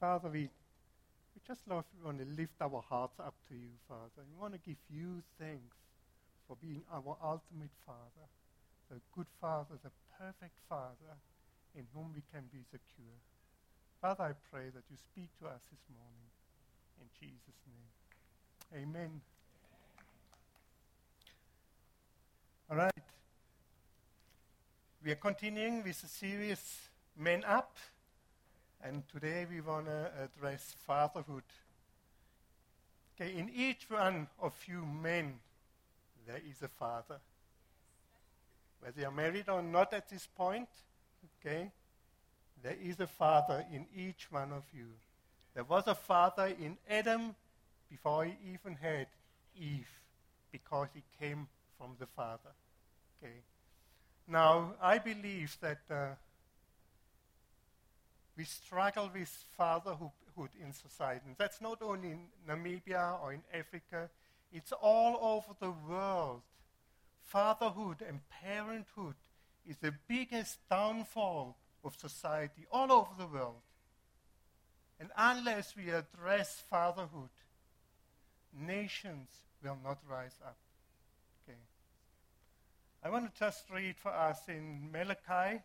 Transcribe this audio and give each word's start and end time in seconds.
Father, 0.00 0.28
we, 0.28 0.42
we 1.34 1.40
just 1.46 1.66
love, 1.68 1.84
want 2.04 2.18
to 2.18 2.26
lift 2.36 2.54
our 2.60 2.82
hearts 2.88 3.18
up 3.18 3.34
to 3.48 3.54
you, 3.54 3.74
Father. 3.88 4.22
We 4.22 4.40
want 4.40 4.54
to 4.54 4.60
give 4.64 4.78
you 4.88 5.22
thanks 5.40 5.76
for 6.46 6.56
being 6.62 6.82
our 6.92 7.16
ultimate 7.22 7.74
Father, 7.84 8.26
the 8.90 9.00
good 9.14 9.26
Father, 9.40 9.74
the 9.82 9.90
perfect 10.18 10.54
Father 10.68 11.18
in 11.76 11.84
whom 11.94 12.12
we 12.14 12.22
can 12.32 12.44
be 12.52 12.62
secure. 12.70 13.18
Father, 14.00 14.24
I 14.24 14.32
pray 14.50 14.70
that 14.72 14.84
you 14.88 14.96
speak 14.96 15.30
to 15.40 15.46
us 15.46 15.62
this 15.70 15.82
morning. 15.90 16.30
In 17.00 17.08
Jesus' 17.18 17.58
name. 17.66 18.82
Amen. 18.82 19.20
All 22.70 22.76
right. 22.76 22.92
We 25.04 25.10
are 25.10 25.16
continuing 25.16 25.82
with 25.82 26.00
the 26.00 26.08
series 26.08 26.88
Men 27.16 27.42
Up, 27.44 27.76
and 28.82 29.02
today 29.08 29.46
we 29.50 29.60
want 29.60 29.86
to 29.86 30.10
address 30.22 30.74
fatherhood. 30.86 31.42
Okay, 33.14 33.36
in 33.36 33.50
each 33.54 33.88
one 33.88 34.28
of 34.40 34.54
you 34.66 34.84
men, 34.84 35.40
there 36.26 36.40
is 36.48 36.62
a 36.62 36.68
father. 36.68 37.18
Whether 38.80 39.00
you're 39.00 39.10
married 39.10 39.48
or 39.48 39.62
not 39.62 39.92
at 39.92 40.08
this 40.08 40.26
point, 40.26 40.68
okay, 41.40 41.70
there 42.62 42.76
is 42.80 43.00
a 43.00 43.06
father 43.06 43.64
in 43.72 43.86
each 43.96 44.30
one 44.30 44.52
of 44.52 44.64
you. 44.72 44.86
There 45.54 45.64
was 45.64 45.86
a 45.86 45.94
father 45.94 46.46
in 46.46 46.76
Adam 46.88 47.34
before 47.90 48.24
he 48.24 48.34
even 48.52 48.76
had 48.76 49.06
Eve, 49.56 49.88
because 50.52 50.88
he 50.94 51.02
came 51.18 51.48
from 51.76 51.96
the 51.98 52.06
Father. 52.06 52.50
Okay. 53.22 53.34
Now, 54.26 54.74
I 54.80 54.98
believe 54.98 55.56
that 55.60 55.80
uh, 55.90 56.14
we 58.38 58.44
struggle 58.44 59.10
with 59.12 59.28
fatherhood 59.56 60.10
in 60.64 60.72
society. 60.72 61.22
And 61.26 61.34
that's 61.36 61.60
not 61.60 61.82
only 61.82 62.12
in 62.12 62.20
Namibia 62.48 63.20
or 63.20 63.32
in 63.32 63.42
Africa, 63.52 64.08
it's 64.52 64.70
all 64.70 65.18
over 65.20 65.56
the 65.58 65.74
world. 65.90 66.42
Fatherhood 67.24 67.96
and 68.06 68.20
parenthood 68.30 69.16
is 69.68 69.76
the 69.78 69.92
biggest 70.06 70.58
downfall 70.70 71.56
of 71.84 71.96
society 71.98 72.64
all 72.70 72.92
over 72.92 73.10
the 73.18 73.26
world. 73.26 73.60
And 75.00 75.10
unless 75.16 75.74
we 75.76 75.90
address 75.90 76.62
fatherhood, 76.70 77.30
nations 78.56 79.28
will 79.64 79.78
not 79.82 79.98
rise 80.08 80.36
up. 80.46 80.56
Okay. 81.44 81.58
I 83.02 83.10
want 83.10 83.32
to 83.32 83.38
just 83.38 83.64
read 83.68 83.96
for 83.96 84.12
us 84.12 84.38
in 84.48 84.90
Malachi. 84.92 85.60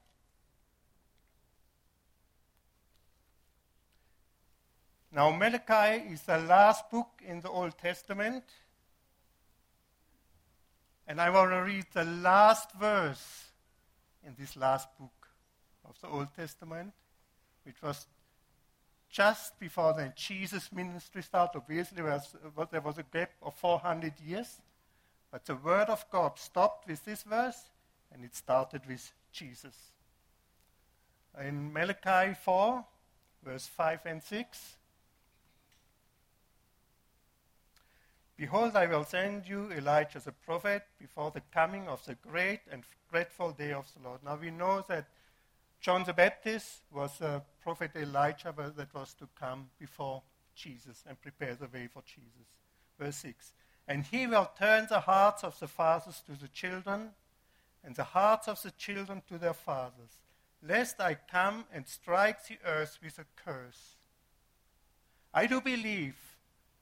Now, 5.14 5.30
Malachi 5.30 6.12
is 6.12 6.24
the 6.24 6.40
last 6.40 6.90
book 6.90 7.22
in 7.24 7.40
the 7.40 7.50
Old 7.50 7.78
Testament. 7.78 8.44
And 11.08 11.22
I 11.22 11.30
want 11.30 11.52
to 11.52 11.58
read 11.58 11.86
the 11.94 12.04
last 12.04 12.72
verse 12.72 13.46
in 14.26 14.34
this 14.40 14.58
last 14.58 14.88
book 14.98 15.28
of 15.88 16.02
the 16.02 16.08
Old 16.08 16.30
Testament, 16.36 16.94
which 17.64 17.80
was 17.84 18.08
just 19.12 19.60
before 19.60 19.94
the 19.94 20.12
Jesus' 20.16 20.72
ministry 20.72 21.22
started. 21.22 21.60
Obviously, 21.60 22.02
there 22.02 22.06
was, 22.06 22.36
there 22.72 22.82
was 22.82 22.98
a 22.98 23.04
gap 23.04 23.34
of 23.44 23.54
400 23.54 24.14
years. 24.26 24.62
But 25.32 25.46
the 25.46 25.56
Word 25.56 25.90
of 25.90 26.10
God 26.10 26.40
stopped 26.40 26.88
with 26.88 27.06
this 27.06 27.22
verse, 27.22 27.70
and 28.12 28.26
it 28.26 28.36
started 28.36 28.82
with 28.88 29.12
Jesus. 29.32 29.76
In 31.40 31.72
Malachi 31.72 32.34
4, 32.34 32.84
verse 33.44 33.68
5 33.68 34.00
and 34.06 34.24
6, 34.24 34.76
Behold, 38.44 38.76
I 38.76 38.88
will 38.88 39.06
send 39.06 39.48
you 39.48 39.72
Elijah 39.72 40.18
as 40.18 40.28
a 40.28 40.34
prophet 40.34 40.84
before 41.00 41.32
the 41.32 41.42
coming 41.54 41.88
of 41.88 42.04
the 42.06 42.16
great 42.16 42.60
and 42.70 42.84
dreadful 43.10 43.52
day 43.54 43.72
of 43.72 43.90
the 43.94 44.06
Lord. 44.06 44.20
Now 44.22 44.36
we 44.36 44.52
know 44.52 44.84
that 44.90 45.08
John 45.80 46.04
the 46.04 46.12
Baptist 46.12 46.82
was 46.92 47.22
a 47.22 47.42
prophet 47.62 47.92
Elijah 47.96 48.54
that 48.76 48.94
was 48.94 49.14
to 49.14 49.30
come 49.40 49.70
before 49.80 50.24
Jesus 50.56 51.06
and 51.08 51.22
prepare 51.22 51.56
the 51.56 51.68
way 51.68 51.88
for 51.88 52.04
Jesus. 52.06 52.50
Verse 53.00 53.16
6 53.16 53.54
And 53.88 54.04
he 54.04 54.28
will 54.28 54.52
turn 54.60 54.88
the 54.90 55.00
hearts 55.00 55.46
of 55.46 55.58
the 55.58 55.70
fathers 55.70 56.22
to 56.26 56.34
the 56.34 56.50
children, 56.50 57.12
and 57.82 57.96
the 57.96 58.04
hearts 58.04 58.50
of 58.50 58.62
the 58.62 58.72
children 58.72 59.22
to 59.30 59.38
their 59.38 59.54
fathers, 59.54 60.20
lest 60.62 61.00
I 61.00 61.16
come 61.32 61.64
and 61.74 61.88
strike 61.88 62.46
the 62.46 62.58
earth 62.66 63.00
with 63.02 63.20
a 63.20 63.26
curse. 63.42 63.96
I 65.34 65.48
do 65.48 65.62
believe 65.62 66.18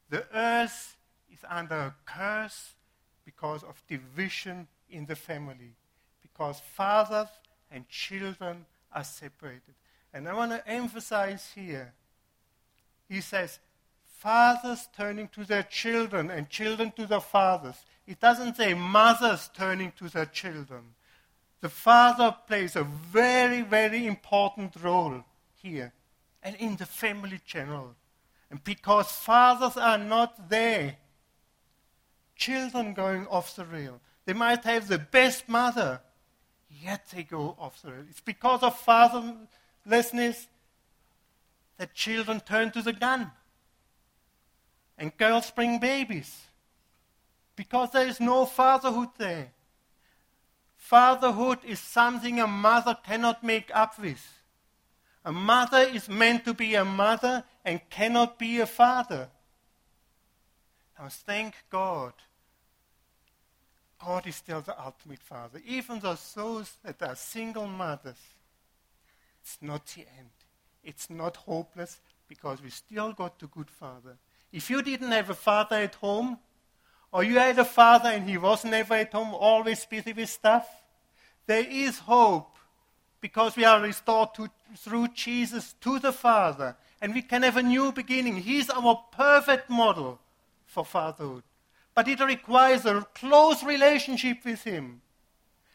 the 0.09 0.25
earth 0.33 0.97
is 1.31 1.39
under 1.49 1.75
a 1.75 1.95
curse 2.05 2.73
because 3.25 3.63
of 3.63 3.81
division 3.87 4.67
in 4.89 5.05
the 5.05 5.15
family, 5.15 5.75
because 6.21 6.59
fathers 6.59 7.29
and 7.71 7.87
children 7.87 8.65
are 8.91 9.03
separated. 9.03 9.75
And 10.13 10.27
I 10.27 10.33
want 10.33 10.51
to 10.51 10.67
emphasize 10.67 11.51
here, 11.55 11.93
he 13.07 13.21
says, 13.21 13.59
fathers 14.05 14.87
turning 14.95 15.27
to 15.29 15.45
their 15.45 15.63
children 15.63 16.29
and 16.29 16.49
children 16.49 16.91
to 16.97 17.05
their 17.05 17.21
fathers. 17.21 17.75
It 18.05 18.19
doesn't 18.19 18.57
say 18.57 18.73
mothers 18.73 19.49
turning 19.55 19.93
to 19.97 20.09
their 20.09 20.25
children. 20.25 20.93
The 21.61 21.69
father 21.69 22.35
plays 22.47 22.75
a 22.75 22.83
very, 22.83 23.61
very 23.61 24.05
important 24.05 24.75
role 24.81 25.23
here 25.55 25.93
and 26.43 26.55
in 26.57 26.75
the 26.75 26.85
family 26.85 27.39
general. 27.45 27.95
And 28.49 28.63
because 28.63 29.11
fathers 29.11 29.77
are 29.77 29.97
not 29.97 30.49
there, 30.49 30.97
children 32.41 32.93
going 32.93 33.27
off 33.27 33.55
the 33.55 33.65
rail. 33.65 34.01
They 34.25 34.33
might 34.33 34.63
have 34.65 34.87
the 34.87 34.97
best 34.97 35.47
mother, 35.47 36.01
yet 36.69 37.05
they 37.13 37.23
go 37.23 37.55
off 37.59 37.81
the 37.81 37.91
rail. 37.91 38.05
It's 38.09 38.19
because 38.19 38.63
of 38.63 38.83
fatherlessness 38.83 40.47
that 41.77 41.93
children 41.93 42.39
turn 42.39 42.71
to 42.71 42.81
the 42.81 42.93
gun. 42.93 43.31
And 44.97 45.15
girls 45.17 45.51
bring 45.51 45.79
babies. 45.79 46.47
Because 47.55 47.91
there 47.91 48.07
is 48.07 48.19
no 48.19 48.45
fatherhood 48.45 49.09
there. 49.17 49.51
Fatherhood 50.77 51.59
is 51.63 51.79
something 51.79 52.39
a 52.39 52.47
mother 52.47 52.97
cannot 53.03 53.43
make 53.43 53.69
up 53.73 53.99
with. 53.99 54.39
A 55.23 55.31
mother 55.31 55.81
is 55.81 56.09
meant 56.09 56.43
to 56.45 56.53
be 56.55 56.73
a 56.73 56.83
mother 56.85 57.43
and 57.63 57.87
cannot 57.89 58.39
be 58.39 58.59
a 58.59 58.65
father. 58.65 59.29
Now, 60.97 61.09
thank 61.09 61.53
God 61.69 62.13
God 64.03 64.25
is 64.25 64.35
still 64.35 64.61
the 64.61 64.79
ultimate 64.83 65.21
father. 65.21 65.61
Even 65.65 65.99
those, 65.99 66.33
those 66.33 66.71
that 66.83 67.01
are 67.03 67.15
single 67.15 67.67
mothers, 67.67 68.15
it's 69.41 69.57
not 69.61 69.85
the 69.87 70.01
end. 70.17 70.29
It's 70.83 71.09
not 71.09 71.37
hopeless 71.37 71.99
because 72.27 72.61
we 72.61 72.69
still 72.69 73.13
got 73.13 73.37
the 73.39 73.47
good 73.47 73.69
father. 73.69 74.17
If 74.51 74.69
you 74.69 74.81
didn't 74.81 75.11
have 75.11 75.29
a 75.29 75.35
father 75.35 75.75
at 75.77 75.95
home, 75.95 76.39
or 77.11 77.23
you 77.23 77.37
had 77.37 77.59
a 77.59 77.65
father 77.65 78.09
and 78.09 78.27
he 78.27 78.37
was 78.37 78.63
never 78.63 78.95
at 78.95 79.11
home, 79.11 79.33
always 79.33 79.85
busy 79.85 80.13
with 80.13 80.29
stuff, 80.29 80.67
there 81.45 81.65
is 81.69 81.99
hope 81.99 82.57
because 83.19 83.55
we 83.55 83.65
are 83.65 83.81
restored 83.81 84.33
to, 84.35 84.49
through 84.77 85.09
Jesus 85.09 85.75
to 85.81 85.99
the 85.99 86.13
Father 86.13 86.75
and 87.01 87.13
we 87.13 87.21
can 87.21 87.43
have 87.43 87.57
a 87.57 87.63
new 87.63 87.91
beginning. 87.91 88.37
He's 88.37 88.69
our 88.69 89.03
perfect 89.11 89.69
model 89.69 90.19
for 90.65 90.85
fatherhood 90.85 91.43
but 91.93 92.07
it 92.07 92.19
requires 92.19 92.85
a 92.85 93.05
close 93.13 93.63
relationship 93.63 94.37
with 94.45 94.63
Him. 94.63 95.01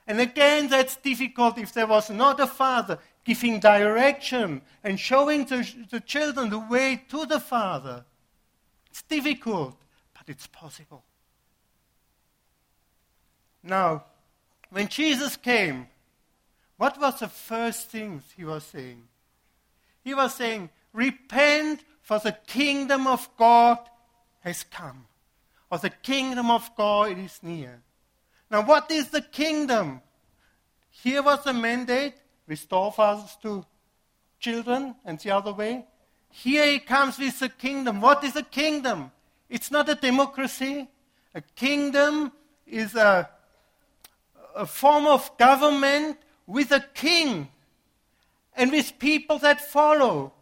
And 0.07 0.21
again, 0.21 0.69
that's 0.69 0.97
difficult 0.97 1.59
if 1.59 1.73
there 1.73 1.87
was 1.87 2.11
not 2.11 2.41
a 2.41 2.47
father 2.47 2.99
giving 3.25 3.59
direction 3.59 4.63
and 4.85 5.01
showing 5.01 5.45
the, 5.47 5.69
the 5.91 6.01
children 6.01 6.49
the 6.49 6.61
way 6.61 7.03
to 7.09 7.27
the 7.27 7.41
Father. 7.41 8.05
It's 8.89 9.03
difficult, 9.03 9.77
but 10.15 10.29
it's 10.29 10.47
possible. 10.47 11.03
Now, 13.65 14.05
when 14.71 14.87
Jesus 14.87 15.37
came, 15.37 15.89
what 16.77 17.01
was 17.01 17.19
the 17.19 17.29
first 17.29 17.91
thing 17.91 18.23
he 18.37 18.45
was 18.45 18.63
saying? 18.63 19.03
He 20.05 20.15
was 20.15 20.35
saying, 20.35 20.71
Repent, 20.93 21.81
for 22.01 22.21
the 22.21 22.37
kingdom 22.47 23.09
of 23.09 23.29
God 23.37 23.79
has 24.41 24.63
come 24.63 25.07
or 25.71 25.79
the 25.79 25.91
kingdom 25.91 26.51
of 26.51 26.71
God 26.77 27.19
is 27.19 27.39
near. 27.43 27.83
Now, 28.51 28.65
what 28.65 28.91
is 28.91 29.09
the 29.09 29.23
kingdom? 29.23 30.01
Here 30.91 31.23
was 31.23 31.43
the 31.45 31.53
mandate 31.53 32.15
restore 32.47 32.93
fathers 32.93 33.37
to 33.43 33.65
children, 34.39 34.95
and 35.05 35.19
the 35.19 35.31
other 35.31 35.53
way. 35.53 35.85
Here 36.31 36.67
he 36.67 36.79
comes 36.79 37.19
with 37.19 37.39
the 37.39 37.49
kingdom. 37.49 38.01
What 38.01 38.23
is 38.25 38.37
a 38.37 38.43
kingdom? 38.43 39.11
It's 39.49 39.71
not 39.71 39.89
a 39.89 39.95
democracy. 39.95 40.89
A 41.35 41.41
kingdom 41.41 42.33
is 42.67 42.95
a, 42.95 43.29
a 44.55 44.67
form 44.67 45.07
of 45.07 45.37
government 45.39 46.19
with 46.47 46.71
a 46.73 46.85
king 46.95 47.49
and 48.57 48.71
with 48.71 48.99
people 48.99 49.39
that 49.39 49.61
follow. 49.61 50.33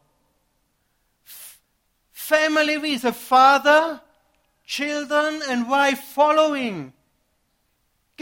Family 2.12 2.78
with 2.78 3.04
a 3.04 3.12
father, 3.12 4.00
children, 4.64 5.42
and 5.48 5.68
wife 5.68 6.00
following. 6.00 6.92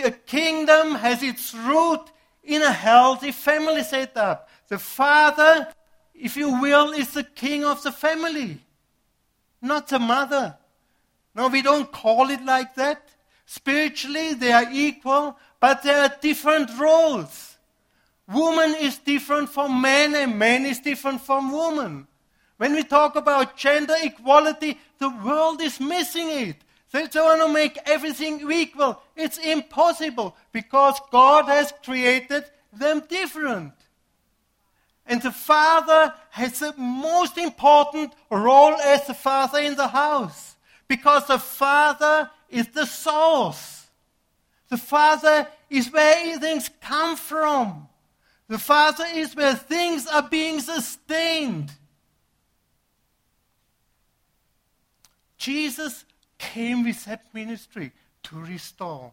A 0.03 0.11
kingdom 0.11 0.95
has 0.97 1.23
its 1.23 1.55
root 1.55 2.01
in 2.43 2.63
a 2.63 2.73
healthy 2.73 3.33
family 3.33 3.83
setup. 3.83 4.49
The 4.69 4.79
father, 4.79 5.69
if 6.15 6.37
you 6.37 6.61
will, 6.61 6.93
is 6.93 7.13
the 7.13 7.25
king 7.25 7.65
of 7.65 7.83
the 7.83 7.93
family, 7.93 8.59
not 9.61 9.89
the 9.89 9.99
mother. 9.99 10.57
No, 11.35 11.49
we 11.49 11.63
don't 11.63 11.91
call 11.91 12.31
it 12.31 12.45
like 12.45 12.75
that. 12.75 13.09
Spiritually, 13.47 14.35
they 14.35 14.53
are 14.53 14.71
equal, 14.73 15.37
but 15.61 15.83
there 15.83 16.03
are 16.03 16.17
different 16.21 16.71
roles. 16.79 17.59
Woman 18.27 18.75
is 18.81 18.99
different 18.99 19.51
from 19.51 19.81
man, 19.81 20.15
and 20.15 20.39
man 20.39 20.65
is 20.65 20.81
different 20.81 21.21
from 21.21 21.53
woman. 21.53 22.07
When 22.63 22.75
we 22.75 22.85
talk 22.85 23.17
about 23.17 23.57
gender 23.57 23.97
equality, 24.01 24.79
the 24.99 25.09
world 25.09 25.61
is 25.61 25.81
missing 25.81 26.29
it. 26.31 26.57
They 26.93 27.09
want 27.17 27.43
to 27.43 27.53
make 27.53 27.77
everything 27.87 28.49
equal. 28.53 29.03
It's 29.17 29.37
impossible 29.39 30.37
because 30.53 31.01
God 31.11 31.47
has 31.47 31.75
created 31.85 32.45
them 32.73 33.03
different. 33.09 33.73
And 35.05 35.21
the 35.21 35.33
father 35.33 36.15
has 36.31 36.61
the 36.61 36.73
most 36.79 37.37
important 37.37 38.13
role 38.31 38.75
as 38.75 39.09
the 39.09 39.15
father 39.15 39.59
in 39.59 39.75
the 39.75 39.89
house 39.89 40.55
because 40.87 41.27
the 41.27 41.41
father 41.41 42.31
is 42.49 42.69
the 42.69 42.87
source. 42.87 43.89
The 44.69 44.77
father 44.77 45.49
is 45.69 45.91
where 45.91 46.39
things 46.39 46.71
come 46.81 47.17
from. 47.17 47.89
The 48.47 48.61
father 48.61 49.07
is 49.13 49.35
where 49.35 49.57
things 49.57 50.07
are 50.07 50.29
being 50.29 50.61
sustained. 50.61 51.73
Jesus 55.43 56.05
came 56.39 56.85
with 56.85 57.05
that 57.07 57.25
ministry 57.35 57.91
to 58.23 58.37
restore, 58.37 59.13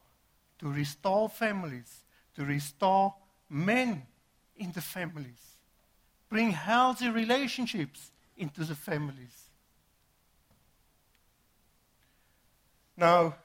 to 0.59 0.71
restore 0.71 1.27
families, 1.27 2.03
to 2.35 2.45
restore 2.45 3.15
men 3.49 4.03
in 4.55 4.71
the 4.71 4.81
families, 4.81 5.57
bring 6.29 6.51
healthy 6.51 7.09
relationships 7.09 8.11
into 8.37 8.63
the 8.63 8.75
families. 8.75 9.49
Now, 12.95 13.35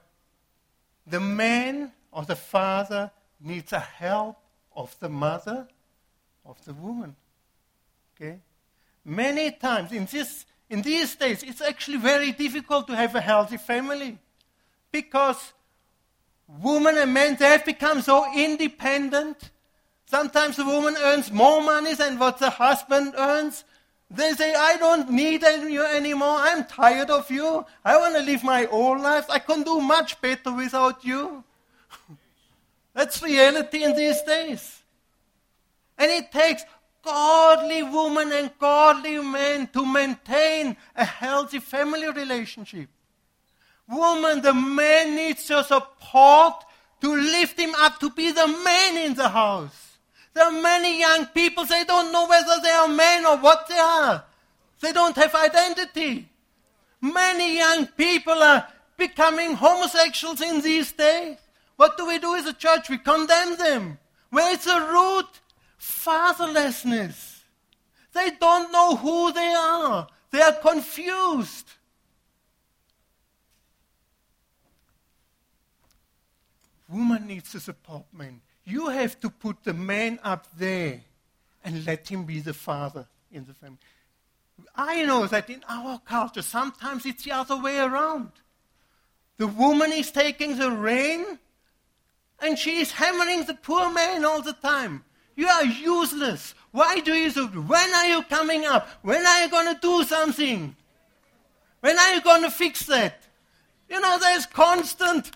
the 1.07 1.21
man 1.21 1.91
or 2.13 2.27
the 2.27 2.37
father 2.37 3.11
needs 3.41 3.73
a 3.73 3.81
help 3.81 4.37
of 4.77 4.95
the 5.01 5.09
mother, 5.09 5.69
of 6.45 6.63
the 6.67 6.75
woman. 6.75 7.17
Okay? 8.15 8.41
Many 9.07 9.53
times 9.53 9.91
in 9.91 10.05
this 10.05 10.45
in 10.71 10.83
these 10.83 11.15
days, 11.17 11.43
it's 11.43 11.61
actually 11.61 11.99
very 11.99 12.33
difficult 12.33 12.87
to 12.87 12.97
have 12.97 13.15
a 13.15 13.21
healthy 13.21 13.57
family 13.57 14.19
because 14.91 15.53
women 16.49 16.97
and 16.99 17.13
men 17.13 17.37
they 17.39 17.49
have 17.49 17.65
become 17.65 18.01
so 18.01 18.25
independent. 18.35 19.51
Sometimes 20.07 20.57
the 20.57 20.65
woman 20.65 20.97
earns 21.01 21.31
more 21.31 21.63
money 21.63 21.95
than 21.95 22.19
what 22.19 22.39
the 22.39 22.51
husband 22.51 23.15
earns. 23.17 23.65
They 24.11 24.33
say, 24.33 24.55
I 24.55 24.77
don't 24.77 25.11
need 25.11 25.43
you 25.43 25.85
anymore. 25.85 26.37
I'm 26.39 26.65
tired 26.65 27.11
of 27.11 27.31
you. 27.31 27.65
I 27.85 27.97
want 27.97 28.15
to 28.17 28.23
live 28.23 28.45
my 28.45 28.67
own 28.67 29.03
life. 29.03 29.27
I 29.29 29.39
can 29.39 29.63
do 29.63 29.81
much 29.81 30.21
better 30.21 30.53
without 30.53 31.05
you. 31.05 31.43
That's 32.95 33.23
reality 33.23 33.83
in 33.83 33.97
these 33.97 34.23
days. 34.23 34.83
And 35.99 36.11
it 36.11 36.31
takes 36.31 36.65
godly 37.05 37.83
woman 37.83 38.33
and 38.33 38.51
godly 38.59 39.19
man 39.19 39.67
to 39.69 39.85
maintain 39.85 40.77
a 40.97 41.05
healthy 41.05 41.59
family 41.59 42.09
relationship. 42.11 42.89
Woman, 43.89 44.41
the 44.41 44.55
man 44.55 45.15
needs 45.15 45.49
your 45.49 45.63
support 45.63 46.65
to 47.01 47.15
lift 47.15 47.59
him 47.59 47.75
up 47.77 48.01
to 48.01 48.11
be 48.11 48.33
the 48.33 48.47
man 48.47 48.97
in 48.97 49.15
the 49.15 49.29
house. 49.29 49.99
There 50.33 50.45
are 50.45 50.63
many 50.63 50.99
young 50.99 51.27
people, 51.27 51.65
they 51.65 51.85
don't 51.85 52.11
know 52.11 52.27
whether 52.27 52.61
they 52.63 52.71
are 52.71 52.89
men 52.89 53.27
or 53.27 53.37
what 53.37 53.69
they 53.69 53.79
are. 53.79 54.25
They 54.81 54.93
don't 54.93 55.15
have 55.17 55.35
identity. 55.35 56.29
Many 57.01 57.59
young 57.59 57.87
people 57.87 58.33
are 58.33 58.67
becoming 58.97 59.55
homosexuals 59.55 60.41
in 60.41 60.61
these 60.61 60.93
days. 60.93 61.37
What 61.77 61.97
do 61.97 62.07
we 62.07 62.19
do 62.19 62.35
as 62.35 62.47
a 62.47 62.53
church? 62.53 62.89
We 62.89 62.99
condemn 62.99 63.57
them. 63.57 63.99
Where 64.31 64.53
is 64.53 64.65
the 64.65 64.81
root? 64.81 65.29
Fatherlessness. 65.85 67.43
They 68.13 68.31
don't 68.41 68.73
know 68.73 68.97
who 68.97 69.33
they 69.33 69.55
are. 69.57 70.07
They 70.31 70.41
are 70.41 70.53
confused. 70.53 71.69
Woman 76.89 77.27
needs 77.27 77.51
to 77.53 77.61
support 77.61 78.05
man. 78.13 78.41
You 78.65 78.89
have 78.89 79.19
to 79.21 79.31
put 79.31 79.65
the 79.65 79.75
man 79.75 80.19
up 80.23 80.47
there 80.57 81.03
and 81.65 81.85
let 81.85 82.09
him 82.09 82.25
be 82.25 82.41
the 82.41 82.55
father 82.55 83.07
in 83.31 83.45
the 83.47 83.55
family. 83.55 83.79
I 84.75 85.03
know 85.05 85.27
that 85.27 85.51
in 85.51 85.65
our 85.69 85.99
culture, 85.99 86.43
sometimes 86.43 87.05
it's 87.05 87.25
the 87.25 87.33
other 87.33 87.61
way 87.61 87.79
around. 87.79 88.31
The 89.37 89.49
woman 89.49 89.93
is 89.93 90.13
taking 90.13 90.57
the 90.57 90.71
reign 90.71 91.39
and 92.41 92.59
she 92.59 92.79
is 92.79 92.93
hammering 92.93 93.45
the 93.45 93.55
poor 93.55 93.93
man 93.93 94.25
all 94.25 94.43
the 94.43 94.53
time. 94.53 95.05
You 95.37 95.49
are 95.49 95.65
useless. 95.65 96.55
Why 96.71 97.01
do 97.01 97.13
you? 97.13 97.31
When 97.31 97.95
are 97.95 98.07
you 98.07 98.23
coming 98.23 98.65
up? 98.65 98.89
When 99.03 99.25
are 99.25 99.43
you 99.43 99.51
going 99.51 99.75
to 99.75 99.81
do 99.81 100.05
something? 100.05 100.75
When 101.81 101.99
are 101.99 102.15
you 102.15 102.21
going 102.23 102.43
to 102.43 102.51
fix 102.51 102.87
that? 102.87 103.23
You 103.89 104.01
know, 104.01 104.19
there's 104.19 104.47
constant 104.47 105.33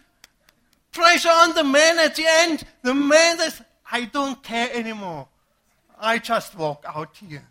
pressure 0.93 1.29
on 1.31 1.55
the 1.55 1.65
man 1.65 1.99
at 1.99 2.17
the 2.17 2.25
end. 2.27 2.65
The 2.83 2.95
man 2.95 3.39
says, 3.39 3.63
I 3.91 4.07
don't 4.07 4.43
care 4.43 4.71
anymore. 4.73 5.29
I 6.01 6.19
just 6.19 6.57
walk 6.57 6.85
out 6.87 7.17
here. 7.17 7.47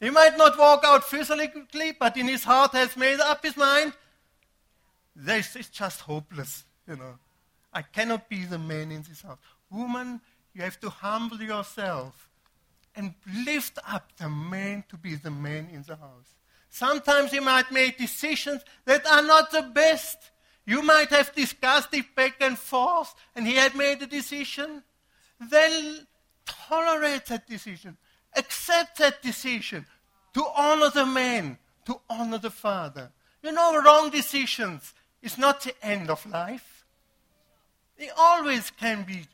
He 0.00 0.10
might 0.10 0.36
not 0.36 0.58
walk 0.58 0.82
out 0.84 1.04
physically, 1.04 1.96
but 1.98 2.16
in 2.16 2.28
his 2.28 2.44
heart 2.44 2.72
has 2.72 2.96
made 2.96 3.20
up 3.20 3.44
his 3.44 3.56
mind. 3.56 3.92
This 5.16 5.56
is 5.56 5.68
just 5.68 6.00
hopeless, 6.00 6.64
you 6.86 6.96
know. 6.96 7.18
I 7.72 7.82
cannot 7.82 8.28
be 8.28 8.44
the 8.44 8.58
man 8.58 8.92
in 8.92 9.02
this 9.02 9.22
house. 9.22 9.38
Woman, 9.70 10.20
you 10.54 10.62
have 10.62 10.80
to 10.80 10.90
humble 10.90 11.40
yourself 11.40 12.28
and 12.94 13.14
lift 13.46 13.78
up 13.86 14.10
the 14.16 14.28
man 14.28 14.84
to 14.88 14.96
be 14.96 15.14
the 15.14 15.30
man 15.30 15.68
in 15.72 15.82
the 15.82 15.96
house. 15.96 16.34
Sometimes 16.68 17.32
you 17.32 17.40
might 17.40 17.70
make 17.70 17.96
decisions 17.96 18.62
that 18.84 19.06
are 19.06 19.22
not 19.22 19.50
the 19.50 19.62
best. 19.62 20.18
You 20.66 20.82
might 20.82 21.08
have 21.10 21.34
discussed 21.34 21.94
it 21.94 22.14
back 22.14 22.36
and 22.40 22.58
forth, 22.58 23.14
and 23.34 23.46
he 23.46 23.54
had 23.54 23.74
made 23.74 24.02
a 24.02 24.06
decision. 24.06 24.82
Then 25.40 26.06
tolerate 26.44 27.26
that 27.26 27.46
decision. 27.46 27.96
Accept 28.36 28.98
that 28.98 29.22
decision 29.22 29.86
to 30.34 30.44
honor 30.56 30.90
the 30.90 31.06
man, 31.06 31.58
to 31.86 32.00
honor 32.10 32.38
the 32.38 32.50
father. 32.50 33.10
You 33.42 33.52
know, 33.52 33.80
wrong 33.80 34.10
decisions 34.10 34.92
is 35.22 35.38
not 35.38 35.62
the 35.62 35.74
end 35.82 36.10
of 36.10 36.26
life. 36.26 36.84
They 37.96 38.10
always 38.16 38.70
can 38.70 39.04
be 39.04 39.26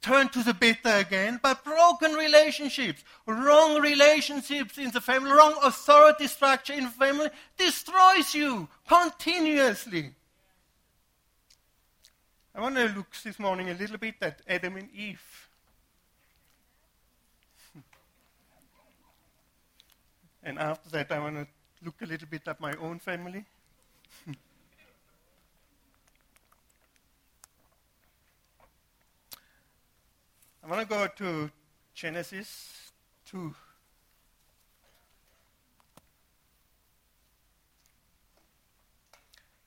turn 0.00 0.28
to 0.28 0.42
the 0.42 0.54
better 0.54 0.96
again, 0.98 1.40
but 1.42 1.64
broken 1.64 2.12
relationships, 2.14 3.02
wrong 3.26 3.80
relationships 3.80 4.78
in 4.78 4.90
the 4.90 5.00
family, 5.00 5.30
wrong 5.30 5.58
authority 5.62 6.26
structure 6.26 6.72
in 6.72 6.86
family 6.88 7.28
destroys 7.56 8.34
you 8.34 8.68
continuously. 8.86 10.14
I 12.54 12.60
want 12.60 12.76
to 12.76 12.88
look 12.88 13.14
this 13.22 13.38
morning 13.38 13.70
a 13.70 13.74
little 13.74 13.98
bit 13.98 14.16
at 14.20 14.42
Adam 14.48 14.76
and 14.76 14.88
Eve. 14.92 15.48
and 20.42 20.58
after 20.58 20.90
that, 20.90 21.12
I 21.12 21.18
want 21.20 21.36
to 21.36 21.46
look 21.84 22.02
a 22.02 22.06
little 22.06 22.26
bit 22.28 22.48
at 22.48 22.60
my 22.60 22.74
own 22.80 22.98
family. 22.98 23.44
I 30.68 30.70
want 30.70 30.90
to 30.90 30.94
go 30.94 31.06
to 31.24 31.50
Genesis 31.94 32.90
2. 33.30 33.54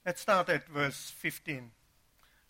Let's 0.05 0.21
start 0.21 0.49
at 0.49 0.67
verse 0.67 1.11
15. 1.17 1.71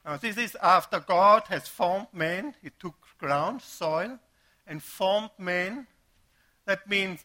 Now, 0.04 0.18
this 0.18 0.36
is 0.36 0.58
after 0.62 1.00
God 1.00 1.44
has 1.48 1.70
formed 1.70 2.08
man. 2.12 2.56
He 2.62 2.72
took 2.78 2.96
ground, 3.18 3.62
soil, 3.62 4.20
and 4.68 4.84
formed 4.84 5.30
man. 5.38 5.88
That 6.66 6.90
means 6.90 7.24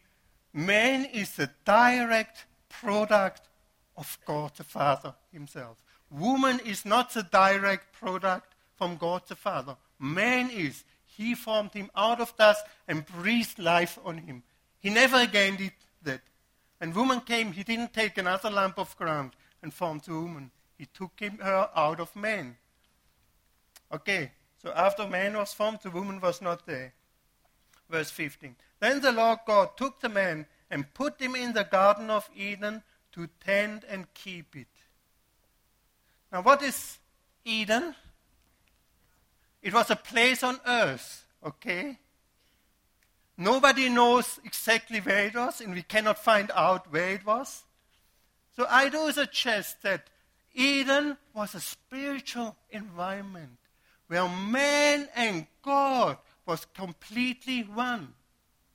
man 0.53 1.03
is 1.03 1.35
the 1.35 1.49
direct 1.65 2.45
product 2.69 3.49
of 3.97 4.17
God 4.25 4.55
the 4.55 4.63
Father 4.63 5.13
himself. 5.33 5.83
Woman 6.09 6.61
is 6.65 6.85
not 6.85 7.13
the 7.13 7.23
direct 7.23 7.91
product 7.91 8.55
from 8.77 8.95
God 8.95 9.23
the 9.27 9.35
Father. 9.35 9.75
Man 9.99 10.49
is. 10.49 10.85
He 11.17 11.33
formed 11.33 11.73
him 11.73 11.89
out 11.95 12.21
of 12.21 12.37
dust 12.37 12.63
and 12.87 13.03
breathed 13.03 13.57
life 13.57 13.97
on 14.05 14.19
him. 14.19 14.43
He 14.77 14.91
never 14.91 15.17
again 15.17 15.55
did 15.55 15.71
that. 16.03 16.21
When 16.77 16.93
woman 16.93 17.21
came, 17.21 17.53
he 17.53 17.63
didn't 17.63 17.91
take 17.91 18.19
another 18.19 18.51
lump 18.51 18.77
of 18.77 18.95
ground 18.97 19.31
and 19.63 19.73
formed 19.73 20.01
the 20.01 20.13
woman. 20.13 20.51
He 20.77 20.85
took 20.85 21.19
him, 21.19 21.39
her 21.39 21.71
out 21.75 21.99
of 21.99 22.15
man. 22.15 22.57
Okay, 23.91 24.31
so 24.61 24.71
after 24.73 25.07
man 25.07 25.35
was 25.35 25.53
formed, 25.53 25.79
the 25.81 25.89
woman 25.89 26.21
was 26.21 26.39
not 26.39 26.67
there. 26.67 26.93
Verse 27.89 28.11
15. 28.11 28.55
Then 28.79 29.01
the 29.01 29.11
Lord 29.11 29.39
God 29.47 29.75
took 29.75 29.99
the 29.99 30.09
man 30.09 30.45
and 30.69 30.93
put 30.93 31.19
him 31.19 31.35
in 31.35 31.53
the 31.53 31.63
Garden 31.63 32.11
of 32.11 32.29
Eden 32.35 32.83
to 33.13 33.27
tend 33.43 33.85
and 33.89 34.13
keep 34.13 34.55
it. 34.55 34.67
Now, 36.31 36.43
what 36.43 36.61
is 36.61 36.99
Eden? 37.43 37.95
It 39.67 39.73
was 39.73 39.89
a 39.89 39.97
place 39.97 40.43
on 40.43 40.61
earth, 40.65 41.25
okay? 41.45 41.97
Nobody 43.37 43.89
knows 43.89 44.39
exactly 44.45 44.99
where 45.01 45.25
it 45.25 45.35
was, 45.35 45.59
and 45.59 45.73
we 45.73 45.81
cannot 45.81 46.23
find 46.23 46.49
out 46.55 46.89
where 46.89 47.09
it 47.09 47.25
was. 47.25 47.65
So 48.55 48.65
I 48.69 48.87
do 48.87 49.11
suggest 49.11 49.81
that 49.81 50.09
Eden 50.53 51.17
was 51.33 51.53
a 51.53 51.59
spiritual 51.59 52.55
environment 52.69 53.57
where 54.07 54.29
man 54.29 55.09
and 55.13 55.45
God 55.61 56.17
was 56.45 56.63
completely 56.73 57.63
one. 57.63 58.13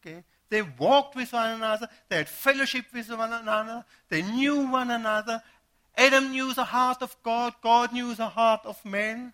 Okay? 0.04 0.24
They 0.50 0.60
walked 0.60 1.16
with 1.16 1.32
one 1.32 1.52
another, 1.52 1.88
they 2.10 2.16
had 2.16 2.28
fellowship 2.28 2.84
with 2.92 3.08
one 3.08 3.32
another, 3.32 3.86
they 4.10 4.20
knew 4.20 4.66
one 4.66 4.90
another. 4.90 5.42
Adam 5.96 6.32
knew 6.32 6.52
the 6.52 6.64
heart 6.64 7.00
of 7.00 7.16
God, 7.22 7.54
God 7.62 7.94
knew 7.94 8.14
the 8.14 8.28
heart 8.28 8.60
of 8.66 8.84
man. 8.84 9.32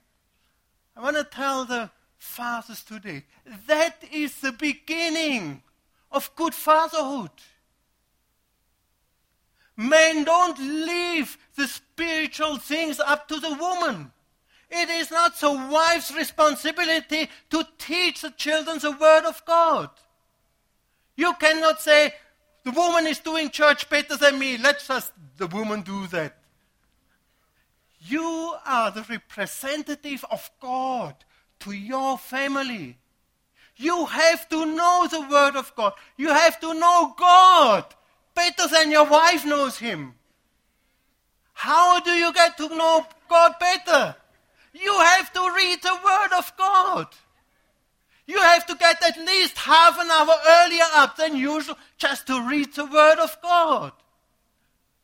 I 0.98 1.00
want 1.00 1.16
to 1.16 1.22
tell 1.22 1.64
the 1.64 1.90
fathers 2.16 2.82
today 2.82 3.22
that 3.68 4.02
is 4.12 4.40
the 4.40 4.50
beginning 4.50 5.62
of 6.10 6.34
good 6.34 6.52
fatherhood. 6.52 7.30
Men 9.76 10.24
don't 10.24 10.58
leave 10.58 11.38
the 11.54 11.68
spiritual 11.68 12.56
things 12.56 12.98
up 12.98 13.28
to 13.28 13.38
the 13.38 13.54
woman. 13.54 14.10
It 14.70 14.88
is 14.88 15.12
not 15.12 15.38
the 15.38 15.52
wife's 15.52 16.12
responsibility 16.12 17.28
to 17.50 17.64
teach 17.78 18.22
the 18.22 18.30
children 18.30 18.80
the 18.80 18.90
word 18.90 19.24
of 19.24 19.44
God. 19.44 19.90
You 21.16 21.32
cannot 21.34 21.80
say, 21.80 22.12
the 22.64 22.72
woman 22.72 23.06
is 23.06 23.20
doing 23.20 23.50
church 23.50 23.88
better 23.88 24.16
than 24.16 24.36
me. 24.36 24.58
Let's 24.58 24.88
just 24.88 25.12
the 25.36 25.46
woman 25.46 25.82
do 25.82 26.08
that. 26.08 26.37
You 28.00 28.54
are 28.64 28.90
the 28.90 29.02
representative 29.02 30.24
of 30.30 30.50
God 30.60 31.14
to 31.60 31.72
your 31.72 32.18
family. 32.18 32.98
You 33.76 34.06
have 34.06 34.48
to 34.48 34.66
know 34.66 35.08
the 35.10 35.20
Word 35.28 35.56
of 35.56 35.74
God. 35.76 35.92
You 36.16 36.28
have 36.28 36.58
to 36.60 36.74
know 36.74 37.14
God 37.16 37.84
better 38.34 38.66
than 38.68 38.90
your 38.90 39.04
wife 39.04 39.44
knows 39.44 39.78
Him. 39.78 40.14
How 41.52 42.00
do 42.00 42.10
you 42.10 42.32
get 42.32 42.56
to 42.58 42.68
know 42.68 43.06
God 43.28 43.54
better? 43.58 44.16
You 44.72 44.92
have 45.00 45.32
to 45.32 45.52
read 45.56 45.82
the 45.82 45.98
Word 46.04 46.38
of 46.38 46.52
God. 46.56 47.08
You 48.26 48.38
have 48.40 48.66
to 48.66 48.74
get 48.74 49.02
at 49.02 49.16
least 49.16 49.56
half 49.56 49.98
an 49.98 50.10
hour 50.10 50.36
earlier 50.46 50.84
up 50.94 51.16
than 51.16 51.36
usual 51.36 51.76
just 51.96 52.26
to 52.26 52.46
read 52.48 52.74
the 52.74 52.84
Word 52.84 53.18
of 53.18 53.36
God. 53.42 53.92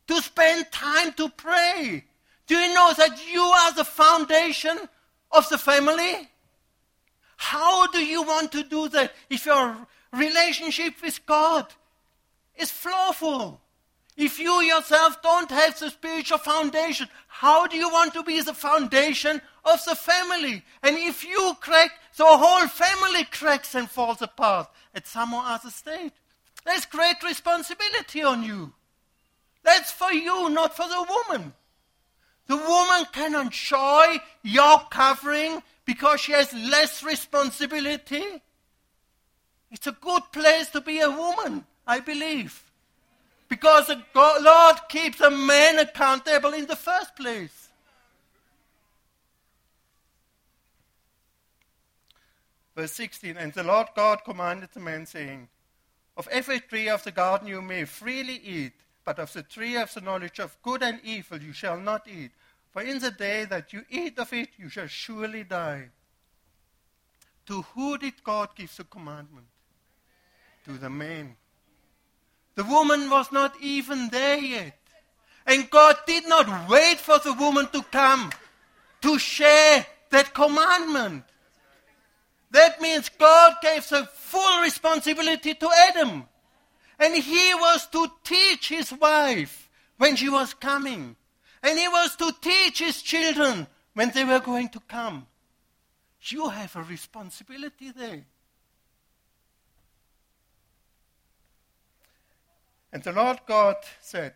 To 0.07 0.21
spend 0.21 0.71
time 0.71 1.11
to 1.13 1.29
pray. 1.29 2.05
Do 2.47 2.55
you 2.55 2.73
know 2.73 2.93
that 2.97 3.19
you 3.31 3.41
are 3.41 3.73
the 3.73 3.85
foundation 3.85 4.77
of 5.31 5.49
the 5.49 5.57
family? 5.57 6.29
How 7.37 7.87
do 7.87 7.99
you 7.99 8.23
want 8.23 8.51
to 8.53 8.63
do 8.63 8.87
that 8.89 9.13
if 9.29 9.45
your 9.45 9.75
relationship 10.13 11.01
with 11.01 11.25
God 11.25 11.67
is 12.55 12.71
flawful? 12.71 13.59
If 14.17 14.39
you 14.39 14.61
yourself 14.61 15.21
don't 15.21 15.51
have 15.51 15.77
the 15.77 15.89
spiritual 15.89 16.37
foundation, 16.37 17.07
how 17.27 17.67
do 17.67 17.75
you 17.75 17.89
want 17.89 18.13
to 18.13 18.23
be 18.23 18.39
the 18.39 18.53
foundation 18.53 19.41
of 19.65 19.83
the 19.83 19.95
family? 19.95 20.63
And 20.81 20.97
if 20.97 21.25
you 21.25 21.53
crack, 21.59 21.91
the 22.15 22.25
whole 22.25 22.67
family 22.67 23.25
cracks 23.25 23.75
and 23.75 23.89
falls 23.89 24.21
apart 24.21 24.69
at 24.93 25.05
some 25.05 25.33
or 25.33 25.43
other 25.43 25.69
state. 25.69 26.13
There's 26.65 26.85
great 26.85 27.21
responsibility 27.23 28.23
on 28.23 28.43
you. 28.43 28.73
That's 29.63 29.91
for 29.91 30.13
you, 30.13 30.49
not 30.49 30.77
for 30.77 30.87
the 30.87 31.05
woman. 31.29 31.53
The 32.47 32.57
woman 32.57 33.05
can 33.11 33.35
enjoy 33.35 34.17
your 34.43 34.79
covering 34.89 35.63
because 35.85 36.21
she 36.21 36.31
has 36.33 36.53
less 36.53 37.03
responsibility. 37.03 38.41
It's 39.71 39.87
a 39.87 39.91
good 39.91 40.23
place 40.31 40.69
to 40.69 40.81
be 40.81 40.99
a 40.99 41.09
woman, 41.09 41.65
I 41.87 41.99
believe. 41.99 42.61
Because 43.49 43.87
the 43.87 44.03
Lord 44.41 44.75
keeps 44.89 45.21
a 45.21 45.29
man 45.29 45.79
accountable 45.79 46.53
in 46.53 46.65
the 46.65 46.75
first 46.75 47.15
place. 47.15 47.69
Verse 52.75 52.91
16 52.91 53.37
And 53.37 53.53
the 53.53 53.63
Lord 53.63 53.87
God 53.95 54.23
commanded 54.23 54.69
the 54.73 54.79
man, 54.79 55.05
saying, 55.05 55.47
Of 56.17 56.27
every 56.29 56.59
tree 56.59 56.89
of 56.89 57.03
the 57.03 57.11
garden 57.11 57.47
you 57.47 57.61
may 57.61 57.85
freely 57.85 58.41
eat, 58.43 58.73
but 59.05 59.19
of 59.19 59.31
the 59.33 59.43
tree 59.43 59.77
of 59.77 59.93
the 59.93 60.01
knowledge 60.01 60.39
of 60.39 60.57
good 60.63 60.81
and 60.81 60.99
evil 61.03 61.41
you 61.41 61.53
shall 61.53 61.79
not 61.79 62.07
eat. 62.07 62.31
For 62.71 62.81
in 62.81 62.99
the 62.99 63.11
day 63.11 63.45
that 63.45 63.71
you 63.71 63.85
eat 63.89 64.17
of 64.19 64.33
it, 64.33 64.49
you 64.57 64.67
shall 64.67 64.87
surely 64.87 65.43
die. 65.43 65.89
To 67.45 67.61
who 67.61 67.97
did 67.97 68.23
God 68.23 68.49
give 68.55 68.75
the 68.75 68.83
commandment? 68.83 69.45
To 70.65 70.73
the 70.73 70.89
man. 70.89 71.35
The 72.55 72.63
woman 72.63 73.09
was 73.09 73.31
not 73.31 73.53
even 73.61 74.09
there 74.09 74.39
yet. 74.39 74.77
And 75.45 75.69
God 75.69 75.95
did 76.07 76.27
not 76.27 76.69
wait 76.69 76.97
for 76.97 77.19
the 77.19 77.33
woman 77.33 77.67
to 77.71 77.83
come 77.83 78.31
to 79.01 79.19
share 79.19 79.85
that 80.09 80.33
commandment. 80.33 81.23
That 82.49 82.81
means 82.81 83.09
God 83.09 83.53
gave 83.61 83.87
the 83.87 84.09
full 84.13 84.61
responsibility 84.61 85.53
to 85.53 85.69
Adam. 85.89 86.25
And 86.99 87.15
he 87.15 87.53
was 87.53 87.87
to 87.87 88.07
teach 88.23 88.69
his 88.69 88.91
wife 88.93 89.69
when 89.97 90.15
she 90.15 90.29
was 90.29 90.53
coming. 90.53 91.15
And 91.61 91.79
he 91.79 91.87
was 91.87 92.15
to 92.17 92.31
teach 92.41 92.79
his 92.79 93.01
children 93.01 93.67
when 93.93 94.11
they 94.11 94.23
were 94.23 94.39
going 94.39 94.69
to 94.69 94.79
come. 94.81 95.27
You 96.21 96.49
have 96.49 96.75
a 96.75 96.83
responsibility 96.83 97.91
there. 97.91 98.25
And 102.91 103.03
the 103.03 103.11
Lord 103.11 103.41
God 103.45 103.75
said, 103.99 104.35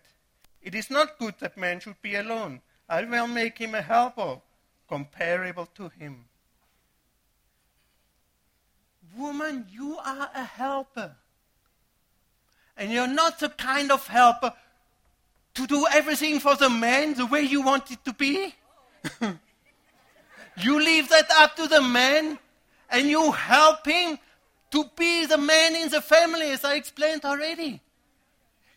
It 0.61 0.75
is 0.75 0.89
not 0.89 1.17
good 1.17 1.35
that 1.39 1.57
man 1.57 1.79
should 1.79 2.01
be 2.01 2.15
alone. 2.15 2.61
I 2.89 3.03
will 3.05 3.27
make 3.27 3.57
him 3.57 3.73
a 3.73 3.81
helper 3.81 4.41
comparable 4.89 5.67
to 5.75 5.89
him. 5.89 6.25
Woman, 9.15 9.65
you 9.69 9.97
are 9.97 10.29
a 10.33 10.43
helper. 10.43 11.15
And 12.79 12.91
you're 12.91 13.07
not 13.07 13.37
the 13.37 13.49
kind 13.49 13.91
of 13.91 14.07
helper 14.07 14.53
to 15.53 15.67
do 15.67 15.85
everything 15.93 16.39
for 16.39 16.55
the 16.55 16.69
man 16.69 17.13
the 17.13 17.27
way 17.27 17.41
you 17.41 17.61
want 17.61 17.91
it 17.91 18.03
to 18.05 18.13
be. 18.13 18.55
You 20.61 20.79
leave 20.83 21.09
that 21.09 21.29
up 21.37 21.55
to 21.55 21.67
the 21.67 21.81
man 21.81 22.37
and 22.89 23.07
you 23.07 23.31
help 23.31 23.85
him 23.85 24.19
to 24.71 24.85
be 24.95 25.25
the 25.25 25.37
man 25.37 25.75
in 25.75 25.89
the 25.89 26.01
family, 26.01 26.51
as 26.51 26.65
I 26.65 26.75
explained 26.75 27.23
already. 27.23 27.81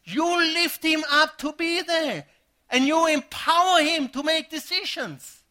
You 0.04 0.25
lift 0.54 0.85
him 0.85 1.02
up 1.11 1.38
to 1.38 1.52
be 1.52 1.82
there 1.82 2.25
and 2.71 2.85
you 2.85 3.06
empower 3.09 3.80
him 3.82 4.09
to 4.11 4.23
make 4.23 4.49
decisions. 4.49 5.42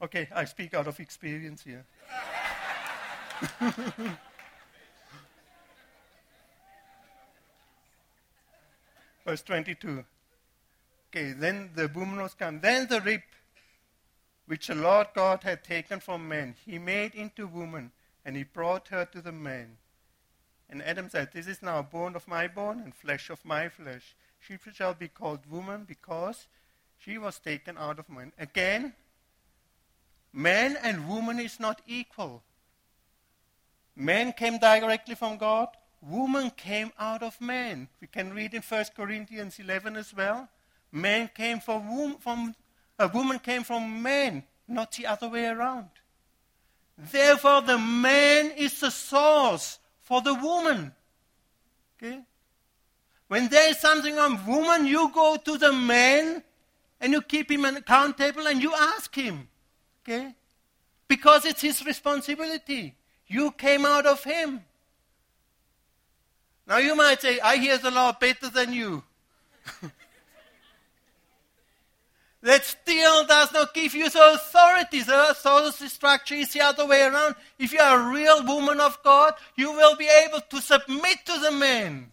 Okay, 0.00 0.28
I 0.32 0.44
speak 0.44 0.74
out 0.74 0.86
of 0.86 1.00
experience 1.00 1.62
here. 1.62 1.84
Verse 9.24 9.42
22. 9.42 10.04
Okay, 11.08 11.32
then 11.32 11.70
the 11.74 11.88
was 11.94 12.34
come. 12.34 12.60
Then 12.60 12.86
the 12.88 13.00
rib 13.00 13.22
which 14.46 14.68
the 14.68 14.74
Lord 14.74 15.08
God 15.14 15.42
had 15.42 15.62
taken 15.62 16.00
from 16.00 16.26
man, 16.26 16.54
he 16.64 16.78
made 16.78 17.14
into 17.14 17.46
woman, 17.46 17.92
and 18.24 18.34
he 18.34 18.44
brought 18.44 18.88
her 18.88 19.04
to 19.04 19.20
the 19.20 19.32
man. 19.32 19.76
And 20.70 20.82
Adam 20.82 21.10
said, 21.10 21.30
This 21.32 21.46
is 21.46 21.62
now 21.62 21.82
bone 21.82 22.16
of 22.16 22.26
my 22.26 22.48
bone 22.48 22.80
and 22.80 22.94
flesh 22.94 23.30
of 23.30 23.44
my 23.44 23.68
flesh. 23.68 24.16
She 24.40 24.56
shall 24.72 24.94
be 24.94 25.08
called 25.08 25.50
woman 25.50 25.84
because 25.86 26.46
she 26.96 27.18
was 27.18 27.38
taken 27.38 27.76
out 27.76 27.98
of 27.98 28.08
man. 28.08 28.32
Again, 28.38 28.94
man 30.32 30.76
and 30.82 31.08
woman 31.08 31.38
is 31.38 31.60
not 31.60 31.82
equal. 31.86 32.42
Man 34.00 34.32
came 34.32 34.58
directly 34.58 35.16
from 35.16 35.38
God, 35.38 35.70
woman 36.00 36.50
came 36.50 36.92
out 37.00 37.24
of 37.24 37.40
man. 37.40 37.88
We 38.00 38.06
can 38.06 38.32
read 38.32 38.54
in 38.54 38.62
1 38.62 38.84
Corinthians 38.96 39.58
11 39.58 39.96
as 39.96 40.14
well. 40.14 40.48
Man 40.92 41.28
came 41.34 41.58
from, 41.58 41.88
wom- 41.88 42.18
from 42.18 42.54
a 42.96 43.08
woman 43.08 43.40
came 43.40 43.64
from 43.64 44.00
man, 44.00 44.44
not 44.68 44.92
the 44.92 45.06
other 45.06 45.28
way 45.28 45.46
around. 45.46 45.88
Therefore, 46.96 47.60
the 47.60 47.76
man 47.76 48.52
is 48.52 48.78
the 48.78 48.92
source 48.92 49.80
for 50.02 50.22
the 50.22 50.34
woman. 50.34 50.92
Okay? 51.96 52.20
When 53.26 53.48
there 53.48 53.68
is 53.68 53.80
something 53.80 54.16
on 54.16 54.46
woman, 54.46 54.86
you 54.86 55.10
go 55.12 55.38
to 55.44 55.58
the 55.58 55.72
man 55.72 56.44
and 57.00 57.12
you 57.12 57.20
keep 57.20 57.50
him 57.50 57.64
accountable 57.64 58.46
and 58.46 58.62
you 58.62 58.72
ask 58.72 59.12
him. 59.12 59.48
Okay? 60.04 60.36
Because 61.08 61.44
it's 61.44 61.62
his 61.62 61.84
responsibility. 61.84 62.94
You 63.28 63.52
came 63.52 63.84
out 63.84 64.06
of 64.06 64.24
him. 64.24 64.64
Now 66.66 66.78
you 66.78 66.96
might 66.96 67.20
say, 67.20 67.38
I 67.40 67.56
hear 67.56 67.78
the 67.78 67.90
law 67.90 68.12
better 68.12 68.48
than 68.48 68.72
you. 68.72 69.02
that 72.42 72.64
still 72.64 73.26
does 73.26 73.52
not 73.52 73.74
give 73.74 73.94
you 73.94 74.08
the 74.10 74.34
authority. 74.34 75.02
The 75.02 75.30
authority 75.30 75.88
structure 75.88 76.34
is 76.34 76.52
the 76.52 76.62
other 76.62 76.86
way 76.86 77.02
around. 77.02 77.36
If 77.58 77.72
you 77.72 77.80
are 77.80 78.00
a 78.00 78.12
real 78.12 78.44
woman 78.44 78.80
of 78.80 79.02
God, 79.02 79.34
you 79.56 79.72
will 79.72 79.96
be 79.96 80.08
able 80.26 80.40
to 80.40 80.60
submit 80.60 81.24
to 81.26 81.38
the 81.38 81.52
man 81.52 82.12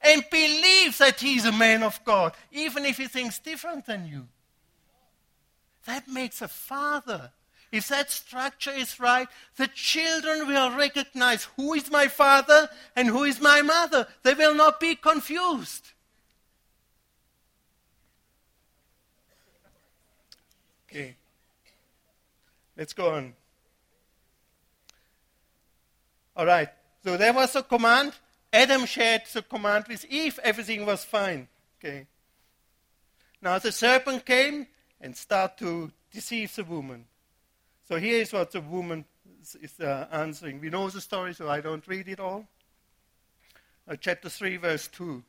and 0.00 0.24
believe 0.30 0.98
that 0.98 1.20
he 1.20 1.36
is 1.36 1.44
a 1.44 1.52
man 1.52 1.82
of 1.82 2.04
God, 2.04 2.34
even 2.52 2.84
if 2.84 2.96
he 2.96 3.08
thinks 3.08 3.38
different 3.38 3.86
than 3.86 4.06
you. 4.06 4.28
That 5.86 6.08
makes 6.08 6.42
a 6.42 6.48
father. 6.48 7.30
If 7.76 7.88
that 7.88 8.10
structure 8.10 8.70
is 8.70 8.98
right, 8.98 9.28
the 9.58 9.68
children 9.68 10.48
will 10.48 10.70
recognize 10.70 11.44
who 11.56 11.74
is 11.74 11.90
my 11.90 12.08
father 12.08 12.70
and 12.96 13.06
who 13.06 13.24
is 13.24 13.38
my 13.38 13.60
mother. 13.60 14.06
They 14.22 14.32
will 14.32 14.54
not 14.54 14.80
be 14.80 14.94
confused. 14.94 15.92
Okay. 20.88 21.16
Let's 22.78 22.94
go 22.94 23.10
on. 23.10 23.34
All 26.34 26.46
right. 26.46 26.70
So 27.04 27.18
there 27.18 27.34
was 27.34 27.54
a 27.56 27.62
command. 27.62 28.14
Adam 28.54 28.86
shared 28.86 29.24
the 29.34 29.42
command 29.42 29.84
with 29.86 30.06
Eve. 30.06 30.40
Everything 30.42 30.86
was 30.86 31.04
fine. 31.04 31.46
Okay. 31.78 32.06
Now 33.42 33.58
the 33.58 33.70
serpent 33.70 34.24
came 34.24 34.66
and 34.98 35.14
started 35.14 35.58
to 35.58 35.92
deceive 36.10 36.56
the 36.56 36.64
woman. 36.64 37.04
So 37.88 37.98
here 37.98 38.20
is 38.20 38.32
what 38.32 38.50
the 38.50 38.60
woman 38.60 39.04
is 39.60 39.78
uh, 39.80 40.06
answering. 40.10 40.60
We 40.60 40.70
know 40.70 40.90
the 40.90 41.00
story, 41.00 41.34
so 41.34 41.48
I 41.48 41.60
don't 41.60 41.86
read 41.86 42.08
it 42.08 42.18
all. 42.18 42.46
Uh, 43.88 43.94
chapter 43.96 44.28
3, 44.28 44.56
verse 44.56 44.88
2. 44.88 45.22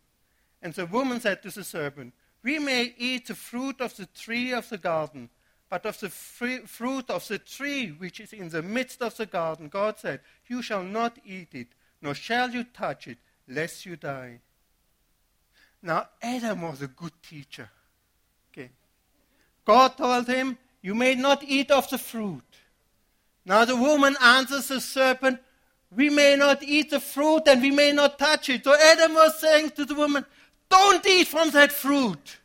And 0.63 0.73
the 0.73 0.87
woman 0.87 1.19
said 1.19 1.43
to 1.43 1.51
the 1.51 1.63
serpent, 1.63 2.13
We 2.43 2.57
may 2.57 2.95
eat 2.97 3.27
the 3.27 3.35
fruit 3.35 3.79
of 3.79 3.95
the 3.95 4.07
tree 4.07 4.53
of 4.53 4.69
the 4.69 4.79
garden, 4.79 5.29
but 5.69 5.85
of 5.85 5.99
the 5.99 6.09
fruit 6.09 7.09
of 7.09 7.27
the 7.27 7.37
tree 7.37 7.89
which 7.89 8.19
is 8.19 8.33
in 8.33 8.49
the 8.49 8.63
midst 8.63 9.03
of 9.03 9.15
the 9.17 9.27
garden, 9.27 9.67
God 9.67 9.99
said, 9.99 10.21
You 10.47 10.63
shall 10.63 10.83
not 10.83 11.19
eat 11.23 11.49
it, 11.53 11.67
nor 12.01 12.15
shall 12.15 12.49
you 12.49 12.63
touch 12.63 13.07
it, 13.07 13.19
lest 13.47 13.85
you 13.85 13.97
die. 13.97 14.39
Now, 15.83 16.07
Adam 16.23 16.63
was 16.63 16.81
a 16.81 16.87
good 16.87 17.13
teacher. 17.21 17.69
Okay. 18.51 18.71
God 19.63 19.95
told 19.95 20.27
him, 20.27 20.57
You 20.87 20.95
may 20.95 21.15
not 21.15 21.43
eat 21.43 21.69
of 21.69 21.89
the 21.89 21.97
fruit. 21.97 22.45
Now, 23.45 23.65
the 23.65 23.75
woman 23.75 24.15
answers 24.23 24.69
the 24.69 24.79
serpent, 24.79 25.41
We 25.91 26.09
may 26.09 26.37
not 26.37 26.63
eat 26.63 26.91
the 26.91 27.01
fruit 27.01 27.41
and 27.45 27.61
we 27.61 27.71
may 27.71 27.91
not 27.91 28.17
touch 28.17 28.47
it. 28.47 28.63
So, 28.63 28.73
Adam 28.73 29.13
was 29.13 29.37
saying 29.37 29.71
to 29.71 29.83
the 29.83 29.95
woman, 29.95 30.25
Don't 30.69 31.05
eat 31.05 31.27
from 31.27 31.49
that 31.49 31.73
fruit. 31.73 32.37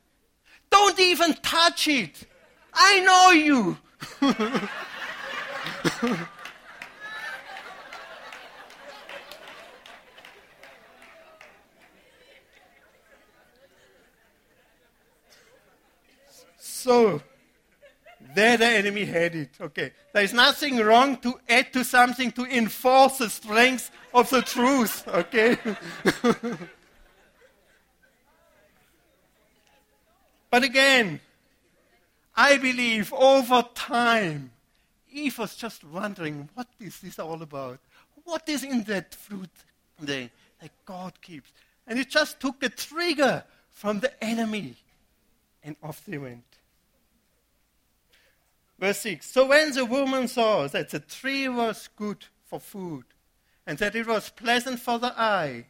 Don't 0.70 0.98
even 0.98 1.34
touch 1.34 1.86
it. 1.86 2.26
I 2.74 2.98
know 2.98 3.30
you. 3.30 3.78
so, 16.58 17.22
there 18.34 18.56
the 18.56 18.66
enemy 18.66 19.04
had 19.04 19.34
it. 19.34 19.50
Okay. 19.60 19.92
There 20.12 20.22
is 20.22 20.32
nothing 20.32 20.78
wrong 20.78 21.16
to 21.18 21.38
add 21.48 21.72
to 21.72 21.84
something 21.84 22.32
to 22.32 22.44
enforce 22.44 23.18
the 23.18 23.28
strength 23.30 23.90
of 24.12 24.30
the 24.30 24.42
truth. 24.42 25.06
Okay. 25.08 25.56
but 30.50 30.62
again, 30.62 31.20
I 32.34 32.58
believe 32.58 33.12
over 33.12 33.64
time, 33.74 34.50
Eve 35.10 35.38
was 35.38 35.54
just 35.54 35.84
wondering, 35.84 36.48
what 36.54 36.68
is 36.80 37.00
this 37.00 37.18
all 37.18 37.42
about? 37.42 37.78
What 38.24 38.48
is 38.48 38.64
in 38.64 38.84
that 38.84 39.14
fruit 39.14 39.50
that 40.00 40.30
God 40.86 41.20
keeps? 41.20 41.52
And 41.86 41.98
it 41.98 42.08
just 42.08 42.40
took 42.40 42.62
a 42.62 42.68
trigger 42.68 43.44
from 43.70 44.00
the 44.00 44.24
enemy, 44.24 44.76
and 45.62 45.76
off 45.82 46.02
they 46.06 46.18
went. 46.18 46.44
Verse 48.82 48.98
6 48.98 49.30
So 49.30 49.46
when 49.46 49.70
the 49.72 49.84
woman 49.84 50.26
saw 50.26 50.66
that 50.66 50.88
the 50.88 50.98
tree 50.98 51.48
was 51.48 51.88
good 51.94 52.24
for 52.44 52.58
food, 52.58 53.04
and 53.64 53.78
that 53.78 53.94
it 53.94 54.08
was 54.08 54.30
pleasant 54.30 54.80
for 54.80 54.98
the 54.98 55.14
eye, 55.16 55.66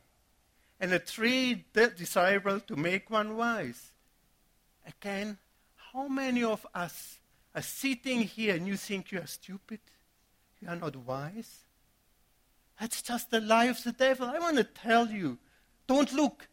and 0.81 0.94
a 0.94 0.98
tree 0.98 1.66
desirable 1.75 2.59
to 2.61 2.75
make 2.75 3.11
one 3.11 3.37
wise, 3.37 3.92
again 4.87 5.37
how 5.92 6.09
many 6.09 6.42
of 6.42 6.66
us 6.75 7.18
are 7.55 7.61
sitting 7.61 8.22
here 8.22 8.55
and 8.55 8.66
you 8.66 8.79
think 8.79 9.12
you 9.12 9.18
are 9.18 9.27
stupid? 9.27 9.81
You 10.62 10.68
are 10.68 10.77
not 10.77 10.96
wise? 10.96 11.64
That's 12.81 13.03
just 13.03 13.31
the 13.31 13.42
lie 13.42 13.66
of 13.66 13.85
the 13.85 13.92
devil. 13.92 14.27
I 14.27 14.38
want 14.38 14.57
to 14.57 14.64
tell 14.64 15.09
you 15.09 15.37
don't 15.87 16.14
look 16.14 16.48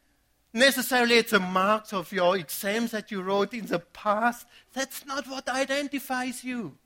necessarily 0.53 1.15
it's 1.15 1.31
the 1.31 1.39
marks 1.39 1.93
of 1.93 2.11
your 2.11 2.37
exams 2.37 2.91
that 2.91 3.11
you 3.11 3.21
wrote 3.21 3.53
in 3.53 3.65
the 3.65 3.79
past. 3.79 4.47
That's 4.73 5.05
not 5.05 5.27
what 5.27 5.47
identifies 5.49 6.43
you. 6.43 6.77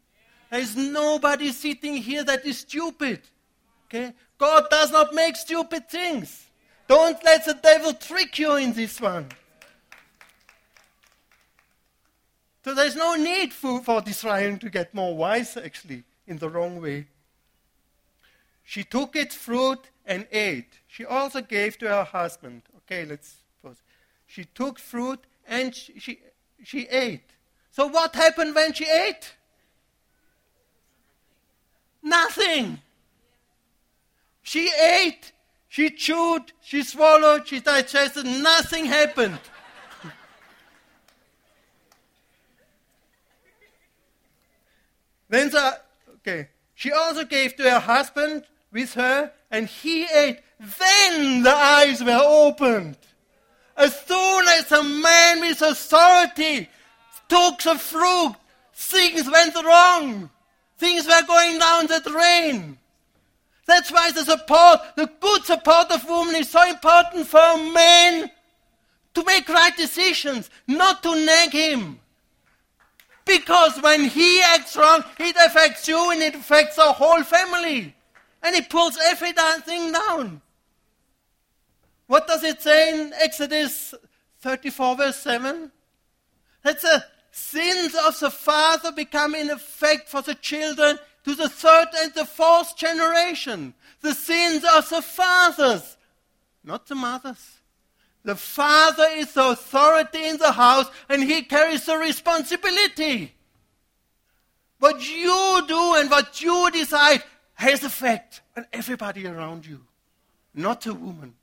There 0.49 0.59
is 0.59 0.75
nobody 0.75 1.51
sitting 1.51 1.95
here 1.95 2.23
that 2.23 2.45
is 2.45 2.59
stupid. 2.59 3.21
Okay? 3.87 4.13
God 4.37 4.65
does 4.69 4.91
not 4.91 5.13
make 5.13 5.35
stupid 5.35 5.89
things. 5.89 6.45
Don't 6.87 7.23
let 7.23 7.45
the 7.45 7.53
devil 7.53 7.93
trick 7.93 8.37
you 8.37 8.55
in 8.55 8.73
this 8.73 8.99
one. 8.99 9.29
So 12.63 12.73
there's 12.73 12.95
no 12.95 13.15
need 13.15 13.53
for, 13.53 13.81
for 13.81 14.01
this 14.01 14.23
Ryan 14.23 14.57
to 14.59 14.69
get 14.69 14.93
more 14.93 15.15
wise, 15.15 15.57
actually, 15.57 16.03
in 16.27 16.37
the 16.37 16.49
wrong 16.49 16.81
way. 16.81 17.07
She 18.63 18.83
took 18.83 19.15
its 19.15 19.35
fruit 19.35 19.79
and 20.05 20.27
ate. 20.31 20.79
She 20.87 21.05
also 21.05 21.41
gave 21.41 21.77
to 21.79 21.87
her 21.89 22.03
husband. 22.03 22.63
Okay, 22.77 23.05
let's. 23.05 23.42
She 24.33 24.45
took 24.45 24.79
fruit 24.79 25.19
and 25.47 25.75
she, 25.75 25.99
she, 25.99 26.19
she 26.63 26.87
ate. 26.87 27.29
So 27.69 27.85
what 27.85 28.15
happened 28.15 28.55
when 28.55 28.73
she 28.73 28.85
ate? 28.85 29.31
Nothing. 32.01 32.79
She 34.41 34.71
ate, 34.71 35.33
she 35.69 35.91
chewed, 35.91 36.51
she 36.63 36.81
swallowed, 36.81 37.47
she 37.47 37.59
digested, 37.59 38.25
nothing 38.25 38.85
happened. 38.85 39.37
Then 45.29 45.51
the, 45.51 45.79
okay, 46.15 46.47
she 46.73 46.91
also 46.91 47.23
gave 47.23 47.55
to 47.57 47.69
her 47.69 47.79
husband 47.79 48.45
with 48.71 48.95
her, 48.95 49.31
and 49.51 49.67
he 49.67 50.05
ate. 50.05 50.39
Then 50.59 51.43
the 51.43 51.53
eyes 51.55 52.03
were 52.03 52.19
opened. 52.19 52.97
As 53.75 53.99
soon 54.05 54.47
as 54.49 54.71
a 54.71 54.83
man 54.83 55.41
with 55.41 55.61
authority 55.61 56.69
took 57.27 57.61
the 57.61 57.75
fruit, 57.75 58.35
things 58.73 59.29
went 59.29 59.55
wrong. 59.55 60.29
Things 60.77 61.07
were 61.07 61.23
going 61.25 61.59
down 61.59 61.87
the 61.87 62.01
drain. 62.01 62.77
That's 63.65 63.91
why 63.91 64.11
the 64.11 64.25
support, 64.25 64.81
the 64.95 65.09
good 65.19 65.45
support 65.45 65.89
of 65.91 66.07
women 66.07 66.35
is 66.35 66.49
so 66.49 66.67
important 66.67 67.27
for 67.27 67.57
men 67.57 68.29
to 69.13 69.23
make 69.23 69.47
right 69.47 69.75
decisions, 69.77 70.49
not 70.67 71.01
to 71.03 71.25
nag 71.25 71.51
him. 71.51 71.99
Because 73.25 73.81
when 73.81 74.09
he 74.09 74.41
acts 74.41 74.75
wrong, 74.75 75.03
it 75.17 75.35
affects 75.37 75.87
you 75.87 76.11
and 76.11 76.21
it 76.21 76.35
affects 76.35 76.75
the 76.75 76.91
whole 76.91 77.23
family. 77.23 77.95
And 78.41 78.55
it 78.55 78.69
pulls 78.69 78.97
everything 79.01 79.93
down. 79.93 80.41
What 82.13 82.27
does 82.27 82.43
it 82.43 82.61
say 82.61 82.93
in 82.93 83.11
Exodus 83.19 83.95
34, 84.41 84.97
verse 84.97 85.15
7? 85.15 85.71
That 86.61 86.79
the 86.79 87.03
sins 87.31 87.95
of 88.05 88.19
the 88.19 88.29
father 88.29 88.91
become 88.91 89.33
in 89.33 89.49
effect 89.49 90.09
for 90.09 90.21
the 90.21 90.35
children 90.35 90.99
to 91.23 91.33
the 91.33 91.49
third 91.49 91.87
and 91.97 92.13
the 92.13 92.25
fourth 92.25 92.77
generation. 92.77 93.73
The 94.01 94.13
sins 94.13 94.63
of 94.75 94.87
the 94.89 95.01
fathers, 95.01 95.97
not 96.63 96.85
the 96.85 96.93
mothers. 96.93 97.61
The 98.23 98.35
father 98.35 99.07
is 99.13 99.33
the 99.33 99.49
authority 99.49 100.27
in 100.27 100.37
the 100.37 100.51
house 100.51 100.91
and 101.09 101.23
he 101.23 101.41
carries 101.41 101.87
the 101.87 101.97
responsibility. 101.97 103.33
What 104.77 105.01
you 105.01 105.63
do 105.67 105.95
and 105.95 106.11
what 106.11 106.39
you 106.43 106.69
decide 106.69 107.23
has 107.55 107.83
effect 107.83 108.41
on 108.55 108.67
everybody 108.71 109.25
around 109.25 109.65
you, 109.65 109.81
not 110.53 110.81
the 110.81 110.93
woman. 110.93 111.33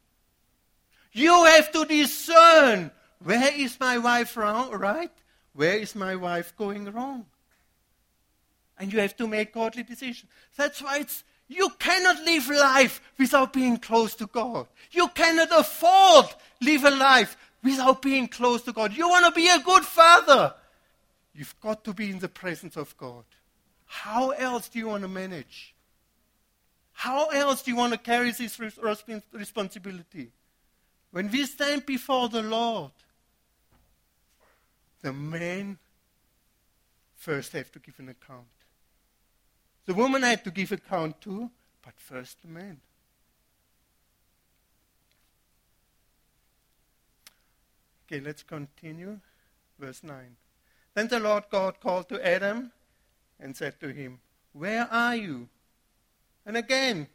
You 1.13 1.45
have 1.45 1.73
to 1.73 1.85
discern 1.85 2.91
where 3.23 3.53
is 3.53 3.79
my 3.81 3.99
wife 3.99 4.37
wrong, 4.37 4.71
right? 4.73 5.11
Where 5.53 5.77
is 5.77 5.95
my 5.95 6.17
wife 6.17 6.55
going 6.57 6.91
wrong? 6.93 7.27
And 8.79 8.93
you 8.93 9.01
have 9.01 9.17
to 9.17 9.27
make 9.27 9.53
godly 9.53 9.83
decisions. 9.83 10.31
That's 10.57 10.81
why 10.81 10.99
it's 11.01 11.25
you 11.49 11.69
cannot 11.79 12.23
live 12.25 12.49
life 12.49 13.03
without 13.19 13.53
being 13.53 13.77
close 13.77 14.15
to 14.15 14.27
God. 14.27 14.69
You 14.93 15.09
cannot 15.09 15.49
afford 15.51 16.27
live 16.63 16.85
a 16.85 16.91
life 16.91 17.37
without 17.63 18.01
being 18.03 18.29
close 18.29 18.63
to 18.63 18.73
God. 18.73 18.97
You 18.97 19.09
want 19.09 19.27
to 19.27 19.33
be 19.33 19.49
a 19.49 19.59
good 19.59 19.85
father. 19.85 20.55
You've 21.35 21.59
got 21.61 21.85
to 21.85 21.93
be 21.93 22.11
in 22.11 22.21
the 22.21 22.29
presence 22.29 22.77
of 22.77 22.97
God. 22.97 23.25
How 23.87 24.31
else 24.31 24.69
do 24.69 24.79
you 24.79 24.87
want 24.87 25.03
to 25.03 25.09
manage? 25.09 25.75
How 26.93 27.29
else 27.31 27.63
do 27.63 27.73
you 27.73 27.77
want 27.77 27.93
to 27.95 27.99
carry 27.99 28.31
this 28.31 28.61
responsibility? 29.33 30.31
When 31.11 31.31
we 31.31 31.45
stand 31.47 31.87
before 31.87 32.29
the 32.29 32.43
Lord, 32.43 32.93
the 35.03 35.13
man 35.13 35.79
first 37.17 37.53
have 37.53 37.73
to 37.73 37.79
give 37.79 37.99
an 37.99 38.09
account. 38.09 38.47
The 39.87 39.95
woman 39.95 40.23
had 40.23 40.45
to 40.45 40.51
give 40.51 40.73
account 40.73 41.21
too, 41.21 41.51
but 41.83 41.95
first 41.97 42.43
the 42.43 42.49
man. 42.49 42.81
Okay, 48.07 48.21
let's 48.21 48.43
continue. 48.43 49.19
Verse 49.79 50.03
9. 50.03 50.37
Then 50.95 51.09
the 51.09 51.21
Lord 51.21 51.45
God 51.51 51.81
called 51.81 52.09
to 52.09 52.27
Adam 52.27 52.73
and 53.39 53.57
said 53.57 53.81
to 53.81 53.89
him, 53.89 54.21
Where 54.53 54.87
are 54.91 55.17
you? 55.17 55.49
And 56.45 56.57
again, 56.57 57.09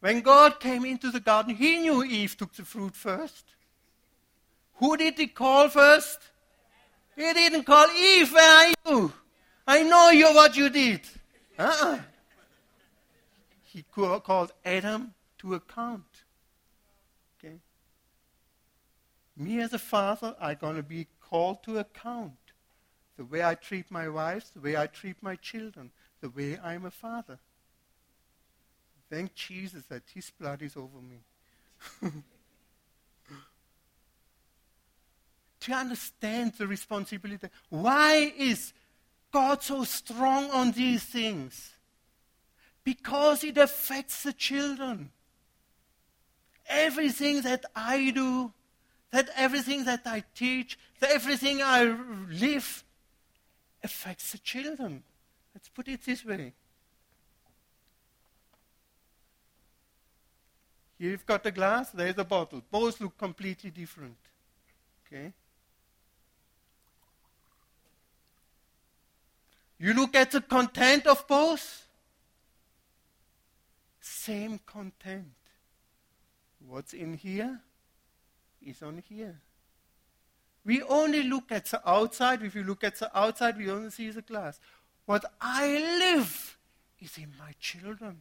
when 0.00 0.22
God 0.22 0.60
came 0.60 0.84
into 0.84 1.10
the 1.10 1.20
garden, 1.20 1.54
he 1.54 1.78
knew 1.78 2.02
Eve 2.02 2.36
took 2.36 2.54
the 2.54 2.64
fruit 2.64 2.96
first. 2.96 3.44
Who 4.76 4.96
did 4.96 5.18
he 5.18 5.26
call 5.26 5.68
first? 5.68 6.18
He 7.14 7.32
didn't 7.34 7.64
call 7.64 7.86
Eve, 7.90 8.32
where 8.32 8.66
are 8.66 8.74
you? 8.88 9.12
I 9.66 9.82
know 9.82 10.10
you 10.10 10.34
what 10.34 10.56
you 10.56 10.70
did. 10.70 11.02
Uh-uh. 11.58 11.98
He 13.62 13.84
called 13.92 14.52
Adam 14.64 15.14
to 15.38 15.54
account. 15.54 16.24
Okay? 17.38 17.56
Me 19.36 19.60
as 19.60 19.74
a 19.74 19.78
father, 19.78 20.34
I'm 20.40 20.56
going 20.58 20.76
to 20.76 20.82
be 20.82 21.06
called 21.20 21.62
to 21.64 21.78
account. 21.78 22.32
The 23.18 23.24
way 23.26 23.44
I 23.44 23.54
treat 23.54 23.90
my 23.90 24.08
wife, 24.08 24.50
the 24.54 24.60
way 24.60 24.76
I 24.78 24.86
treat 24.86 25.22
my 25.22 25.36
children, 25.36 25.90
the 26.22 26.30
way 26.30 26.58
I'm 26.62 26.86
a 26.86 26.90
father. 26.90 27.38
Thank 29.10 29.34
Jesus 29.34 29.84
that 29.86 30.02
his 30.14 30.30
blood 30.30 30.62
is 30.62 30.76
over 30.76 30.98
me. 31.00 31.18
to 35.60 35.72
understand 35.72 36.54
the 36.54 36.66
responsibility. 36.66 37.48
Why 37.68 38.32
is 38.36 38.72
God 39.32 39.62
so 39.62 39.84
strong 39.84 40.50
on 40.50 40.72
these 40.72 41.04
things? 41.04 41.72
Because 42.82 43.44
it 43.44 43.58
affects 43.58 44.22
the 44.22 44.32
children. 44.32 45.10
Everything 46.66 47.42
that 47.42 47.64
I 47.74 48.10
do, 48.10 48.52
that 49.10 49.28
everything 49.36 49.84
that 49.84 50.02
I 50.06 50.24
teach, 50.34 50.78
that 51.00 51.10
everything 51.10 51.62
I 51.62 51.96
live 52.30 52.84
affects 53.82 54.32
the 54.32 54.38
children. 54.38 55.02
Let's 55.54 55.68
put 55.68 55.88
it 55.88 56.04
this 56.04 56.24
way. 56.24 56.54
You've 61.00 61.26
got 61.26 61.44
a 61.46 61.50
glass, 61.50 61.90
there's 61.90 62.18
a 62.18 62.24
bottle. 62.24 62.62
Both 62.70 63.00
look 63.00 63.16
completely 63.16 63.70
different. 63.70 64.16
Okay? 65.06 65.32
You 69.78 69.94
look 69.94 70.14
at 70.14 70.30
the 70.30 70.42
content 70.42 71.06
of 71.06 71.26
both, 71.26 71.86
same 74.00 74.60
content. 74.66 75.32
What's 76.66 76.92
in 76.92 77.14
here 77.14 77.60
is 78.60 78.82
on 78.82 79.02
here. 79.08 79.40
We 80.66 80.82
only 80.82 81.22
look 81.22 81.50
at 81.50 81.64
the 81.64 81.88
outside. 81.88 82.42
If 82.42 82.54
you 82.54 82.62
look 82.62 82.84
at 82.84 82.98
the 82.98 83.18
outside, 83.18 83.56
we 83.56 83.70
only 83.70 83.88
see 83.90 84.10
the 84.10 84.20
glass. 84.20 84.60
What 85.06 85.24
I 85.40 85.66
live 85.98 86.58
is 87.00 87.16
in 87.16 87.32
my 87.38 87.54
children. 87.58 88.18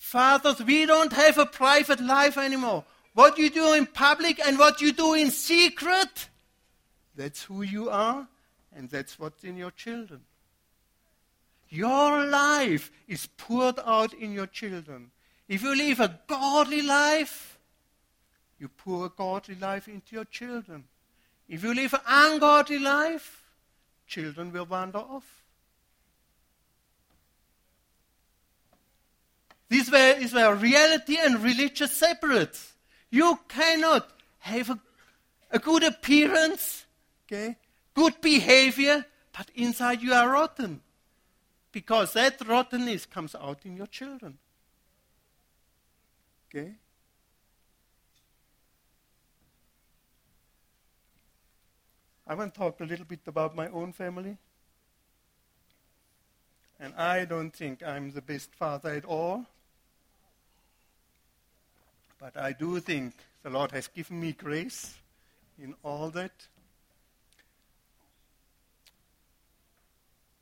Fathers, 0.00 0.64
we 0.64 0.86
don't 0.86 1.12
have 1.12 1.36
a 1.36 1.44
private 1.44 2.00
life 2.00 2.38
anymore. 2.38 2.84
What 3.12 3.38
you 3.38 3.50
do 3.50 3.74
in 3.74 3.84
public 3.86 4.40
and 4.44 4.58
what 4.58 4.80
you 4.80 4.92
do 4.92 5.12
in 5.12 5.30
secret, 5.30 6.30
that's 7.14 7.44
who 7.44 7.60
you 7.60 7.90
are 7.90 8.26
and 8.74 8.88
that's 8.88 9.18
what's 9.18 9.44
in 9.44 9.58
your 9.58 9.70
children. 9.70 10.22
Your 11.68 12.24
life 12.24 12.90
is 13.06 13.28
poured 13.36 13.78
out 13.84 14.14
in 14.14 14.32
your 14.32 14.46
children. 14.46 15.10
If 15.46 15.62
you 15.62 15.76
live 15.76 16.00
a 16.00 16.18
godly 16.26 16.80
life, 16.80 17.58
you 18.58 18.68
pour 18.68 19.04
a 19.06 19.10
godly 19.10 19.56
life 19.56 19.86
into 19.86 20.16
your 20.16 20.24
children. 20.24 20.84
If 21.46 21.62
you 21.62 21.74
live 21.74 21.92
an 21.92 22.00
ungodly 22.06 22.78
life, 22.78 23.44
children 24.06 24.50
will 24.50 24.64
wander 24.64 24.98
off. 24.98 25.39
This 29.70 29.88
is 29.92 30.34
where 30.34 30.54
reality 30.56 31.16
and 31.16 31.40
religion 31.42 31.86
separate. 31.86 32.60
You 33.08 33.38
cannot 33.48 34.10
have 34.40 34.70
a, 34.70 34.78
a 35.52 35.60
good 35.60 35.84
appearance, 35.84 36.84
okay, 37.26 37.56
good 37.94 38.20
behavior, 38.20 39.06
but 39.32 39.48
inside 39.54 40.02
you 40.02 40.12
are 40.12 40.28
rotten. 40.28 40.80
Because 41.70 42.14
that 42.14 42.44
rottenness 42.48 43.06
comes 43.06 43.36
out 43.36 43.60
in 43.64 43.76
your 43.76 43.86
children. 43.86 44.38
Okay? 46.48 46.72
I 52.26 52.34
want 52.34 52.52
to 52.52 52.58
talk 52.58 52.80
a 52.80 52.84
little 52.84 53.04
bit 53.04 53.20
about 53.28 53.54
my 53.54 53.68
own 53.68 53.92
family. 53.92 54.36
And 56.80 56.92
I 56.94 57.24
don't 57.24 57.54
think 57.54 57.84
I'm 57.84 58.10
the 58.10 58.22
best 58.22 58.52
father 58.52 58.90
at 58.90 59.04
all. 59.04 59.46
But 62.20 62.36
I 62.36 62.52
do 62.52 62.80
think 62.80 63.14
the 63.42 63.48
Lord 63.48 63.70
has 63.72 63.88
given 63.88 64.20
me 64.20 64.32
grace 64.32 64.94
in 65.58 65.74
all 65.82 66.10
that. 66.10 66.32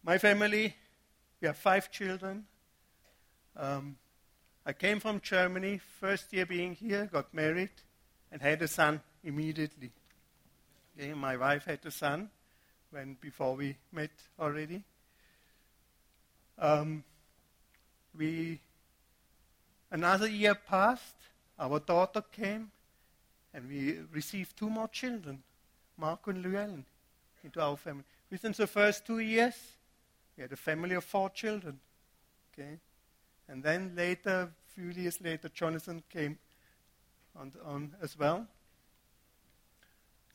My 0.03 0.19
family, 0.19 0.75
we 1.41 1.47
have 1.47 1.57
five 1.57 1.93
children. 1.93 2.47
Um, 3.57 3.97
I 4.67 4.73
came 4.73 4.99
from 4.99 5.21
Germany, 5.21 5.81
first 6.01 6.33
year 6.33 6.47
being 6.47 6.75
here, 6.75 7.09
got 7.12 7.33
married, 7.33 7.71
and 8.33 8.43
had 8.43 8.61
a 8.62 8.69
son 8.69 9.01
immediately. 9.23 9.93
Okay, 10.99 11.14
my 11.14 11.37
wife 11.37 11.64
had 11.67 11.87
a 11.87 11.93
son 11.93 12.29
when 12.91 13.17
before 13.21 13.55
we 13.55 13.77
met 13.93 14.11
already. 14.41 14.83
Um, 16.59 17.05
we 18.17 18.59
another 19.93 20.29
year 20.29 20.57
passed. 20.57 21.14
Our 21.59 21.81
daughter 21.81 22.23
came, 22.23 22.71
and 23.53 23.68
we 23.68 23.99
received 24.12 24.57
two 24.57 24.71
more 24.71 24.88
children, 24.88 25.42
Mark 25.97 26.27
and 26.27 26.42
Llewellyn, 26.42 26.85
into 27.42 27.61
our 27.61 27.77
family. 27.77 28.05
Within 28.31 28.53
the 28.53 28.66
first 28.66 29.07
two 29.07 29.18
years, 29.18 29.55
we 30.37 30.42
had 30.42 30.53
a 30.53 30.57
family 30.57 30.94
of 30.94 31.05
four 31.05 31.31
children. 31.31 31.81
Okay? 32.53 32.79
And 33.49 33.62
then 33.62 33.92
later, 33.97 34.51
a 34.53 34.73
few 34.75 34.90
years 34.90 35.21
later, 35.21 35.49
Jonathan 35.49 36.03
came 36.11 36.38
on, 37.35 37.53
on 37.64 37.94
as 38.03 38.18
well. 38.18 38.47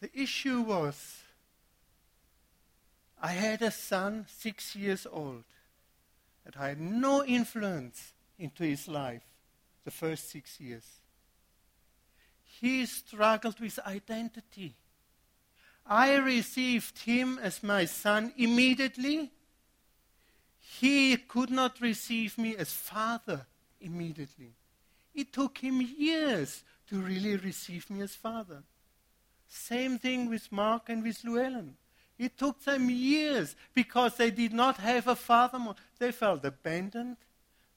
The 0.02 0.10
issue 0.14 0.62
was 0.62 1.20
I 3.22 3.32
had 3.32 3.62
a 3.62 3.72
son, 3.72 4.26
six 4.28 4.76
years 4.76 5.08
old, 5.10 5.46
that 6.44 6.58
I 6.58 6.70
had 6.70 6.82
no 6.82 7.24
influence 7.24 8.12
into 8.38 8.64
his 8.64 8.90
life 8.90 9.24
the 9.86 9.92
first 9.92 10.30
six 10.30 10.60
years. 10.60 10.84
He 12.60 12.86
struggled 12.86 13.60
with 13.60 13.80
identity. 13.86 14.76
I 15.86 16.16
received 16.16 17.00
him 17.00 17.40
as 17.42 17.62
my 17.62 17.86
son 17.86 18.34
immediately 18.38 19.32
he 20.80 21.18
could 21.18 21.50
not 21.50 21.82
receive 21.82 22.38
me 22.38 22.56
as 22.56 22.72
father 22.72 23.46
immediately. 23.82 24.54
It 25.14 25.32
took 25.32 25.58
him 25.58 25.82
years 25.82 26.64
to 26.88 27.00
really 27.00 27.36
receive 27.36 27.90
me 27.90 28.02
as 28.02 28.16
father. 28.16 28.64
Same 29.48 30.00
thing 30.00 30.30
with 30.30 30.52
Mark 30.52 30.90
and 30.90 31.04
with 31.04 31.24
Llewellyn. 31.24 31.76
It 32.18 32.38
took 32.38 32.64
them 32.64 32.90
years 32.90 33.56
because 33.74 34.16
they 34.16 34.32
did 34.32 34.54
not 34.54 34.78
have 34.78 35.08
a 35.08 35.16
father. 35.16 35.60
They 36.00 36.12
felt 36.12 36.44
abandoned. 36.46 37.18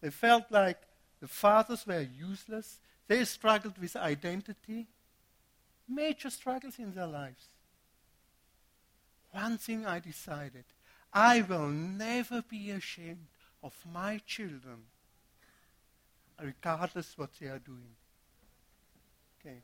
They 0.00 0.10
felt 0.10 0.44
like 0.50 0.80
the 1.20 1.28
fathers 1.28 1.86
were 1.86 2.00
useless. 2.00 2.78
They 3.09 3.25
struggled 3.25 3.79
with 3.79 3.97
identity. 3.97 4.87
Major 5.88 6.31
struggles 6.31 6.79
in 6.79 6.95
their 6.95 7.07
lives. 7.07 7.49
One 9.31 9.59
thing 9.59 9.87
I 9.87 10.01
decided 10.01 10.64
I 11.12 11.42
will 11.42 11.69
never 11.69 12.42
be 12.42 12.71
ashamed 12.71 13.29
of 13.62 13.73
my 13.90 14.21
children, 14.27 14.85
regardless 16.42 17.16
what 17.16 17.31
they 17.40 17.47
are 17.47 17.59
doing. 17.59 17.95
Okay. 19.40 19.59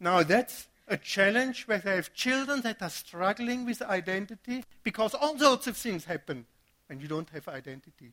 Now 0.00 0.22
that's 0.22 0.68
a 0.88 0.96
challenge 0.96 1.64
where 1.64 1.78
they 1.78 1.96
have 1.96 2.14
children 2.14 2.60
that 2.62 2.82
are 2.82 2.90
struggling 2.90 3.64
with 3.64 3.82
identity 3.82 4.64
because 4.82 5.14
all 5.14 5.38
sorts 5.38 5.66
of 5.66 5.76
things 5.76 6.04
happen 6.04 6.46
when 6.86 7.00
you 7.00 7.08
don't 7.08 7.30
have 7.30 7.48
identity. 7.48 8.12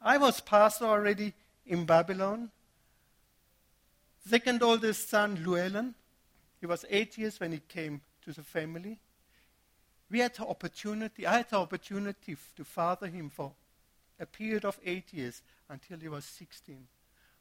I 0.00 0.18
was 0.18 0.40
pastor 0.40 0.84
already 0.84 1.34
in 1.66 1.84
Babylon. 1.84 2.50
Second 4.28 4.60
oldest 4.62 5.08
son, 5.08 5.36
Llewellyn, 5.44 5.94
he 6.60 6.66
was 6.66 6.84
eight 6.90 7.16
years 7.16 7.38
when 7.38 7.52
he 7.52 7.60
came 7.60 8.00
to 8.22 8.32
the 8.32 8.42
family. 8.42 8.98
We 10.10 10.18
had 10.18 10.34
the 10.34 10.46
opportunity, 10.46 11.26
I 11.26 11.38
had 11.38 11.50
the 11.50 11.58
opportunity 11.58 12.36
to 12.56 12.64
father 12.64 13.06
him 13.06 13.30
for 13.30 13.52
a 14.18 14.26
period 14.26 14.64
of 14.64 14.80
eight 14.84 15.12
years 15.12 15.42
until 15.68 15.98
he 15.98 16.08
was 16.08 16.24
16. 16.24 16.76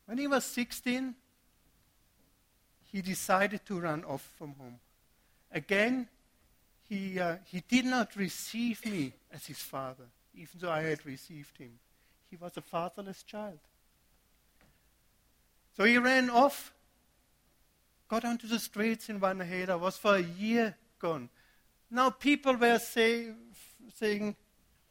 When 0.05 0.17
he 0.19 0.27
was 0.27 0.45
16, 0.45 1.15
he 2.91 3.01
decided 3.01 3.65
to 3.65 3.79
run 3.79 4.03
off 4.03 4.29
from 4.37 4.53
home. 4.53 4.79
Again, 5.51 6.07
he, 6.87 7.19
uh, 7.19 7.37
he 7.45 7.63
did 7.67 7.85
not 7.85 8.15
receive 8.15 8.85
me 8.85 9.13
as 9.33 9.47
his 9.47 9.59
father, 9.59 10.05
even 10.35 10.59
though 10.59 10.71
I 10.71 10.83
had 10.83 11.03
received 11.03 11.57
him. 11.57 11.79
He 12.29 12.35
was 12.35 12.55
a 12.57 12.61
fatherless 12.61 13.23
child. 13.23 13.59
So 15.75 15.83
he 15.83 15.97
ran 15.97 16.29
off, 16.29 16.73
got 18.15 18.23
onto 18.23 18.47
the 18.47 18.59
streets 18.59 19.09
in 19.09 19.19
Wanaheda, 19.19 19.77
was 19.77 19.97
for 19.97 20.15
a 20.15 20.21
year 20.21 20.73
gone. 20.99 21.27
Now 21.91 22.11
people 22.11 22.55
were 22.55 22.79
say, 22.79 23.33
saying, 23.93 24.37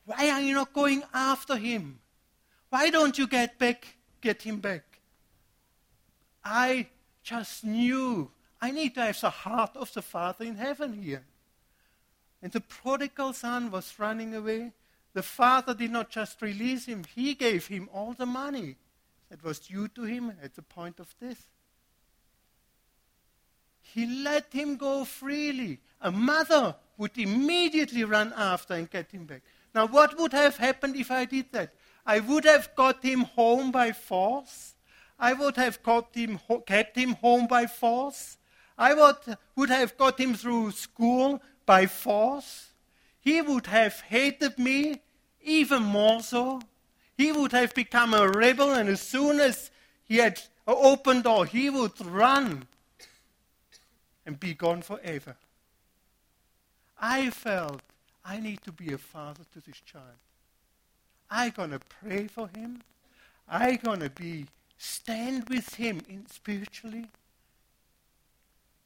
Why 0.05 0.29
are 0.29 0.43
you 0.43 0.55
not 0.55 0.75
going 0.75 1.03
after 1.15 1.57
him? 1.57 2.01
Why 2.69 2.91
don't 2.91 3.17
you 3.17 3.27
get 3.27 3.59
back, 3.59 3.97
get 4.21 4.43
him 4.43 4.61
back? 4.61 5.01
I 6.45 6.89
just 7.23 7.65
knew 7.65 8.31
I 8.61 8.71
need 8.71 8.95
to 8.97 9.01
have 9.01 9.19
the 9.19 9.31
heart 9.31 9.75
of 9.75 9.91
the 9.95 10.03
Father 10.03 10.45
in 10.45 10.57
heaven 10.57 10.93
here. 10.93 11.25
And 12.43 12.53
the 12.53 12.61
prodigal 12.61 13.33
son 13.33 13.71
was 13.71 13.99
running 13.99 14.35
away. 14.35 14.73
The 15.15 15.23
father 15.23 15.73
did 15.73 15.93
not 15.93 16.11
just 16.11 16.43
release 16.43 16.85
him, 16.85 17.05
he 17.15 17.33
gave 17.33 17.69
him 17.69 17.89
all 17.95 18.13
the 18.13 18.27
money 18.27 18.77
that 19.31 19.43
was 19.43 19.61
due 19.61 19.89
to 19.89 20.03
him 20.03 20.35
at 20.43 20.57
the 20.57 20.63
point 20.63 21.01
of 21.01 21.15
death. 21.19 21.54
He 23.93 24.07
let 24.07 24.53
him 24.53 24.77
go 24.77 25.05
freely. 25.05 25.81
A 26.01 26.11
mother 26.11 26.75
would 26.97 27.17
immediately 27.17 28.05
run 28.05 28.33
after 28.37 28.75
and 28.75 28.91
get 28.91 29.11
him 29.11 29.27
back. 29.27 29.43
Now, 29.75 29.87
what 29.87 30.19
would 30.19 30.33
have 30.33 30.57
happened 30.57 30.97
if 30.97 31.11
I 31.11 31.25
did 31.25 31.47
that? 31.53 31.75
I 32.07 32.21
would 32.21 32.45
have 32.45 32.75
got 32.75 33.03
him 33.03 33.21
home 33.21 33.71
by 33.71 33.93
force. 33.93 34.75
I 35.19 35.33
would 35.33 35.57
have 35.57 35.83
got 35.83 36.15
him, 36.15 36.41
kept 36.67 36.97
him 36.97 37.15
home 37.15 37.47
by 37.47 37.67
force. 37.67 38.37
I 38.77 38.95
would, 38.95 39.39
would 39.55 39.71
have 39.71 39.97
got 39.97 40.19
him 40.19 40.35
through 40.35 40.73
school 40.73 41.41
by 41.65 41.87
force. 41.87 42.73
He 43.21 43.41
would 43.41 43.67
have 43.67 44.01
hated 44.01 44.59
me 44.59 45.01
even 45.43 45.83
more 45.83 46.21
so. 46.21 46.61
He 47.17 47.31
would 47.33 47.53
have 47.53 47.75
become 47.75 48.13
a 48.13 48.29
rebel, 48.29 48.73
and 48.73 48.89
as 48.89 49.01
soon 49.01 49.39
as 49.41 49.71
he 50.05 50.17
had 50.17 50.39
an 50.67 50.75
open 50.77 51.23
door, 51.23 51.47
he 51.47 51.71
would 51.71 52.05
run 52.05 52.67
and 54.27 54.39
be 54.39 54.55
gone 54.55 54.83
forever. 54.83 55.37
I 56.99 57.31
felt 57.31 57.83
I 58.25 58.41
need 58.41 58.63
to 58.63 58.73
be 58.73 58.93
a 58.93 58.99
father 58.99 59.43
to 59.53 59.61
this 59.61 59.81
child. 59.81 60.05
Going 61.55 61.71
to 61.71 61.81
pray 61.81 62.27
for 62.27 62.49
him. 62.49 62.83
I'm 63.49 63.77
going 63.77 64.01
to 64.01 64.11
be 64.11 64.47
stand 64.79 65.49
with 65.49 65.75
him 65.75 66.01
in 66.09 66.27
spiritually. 66.27 67.07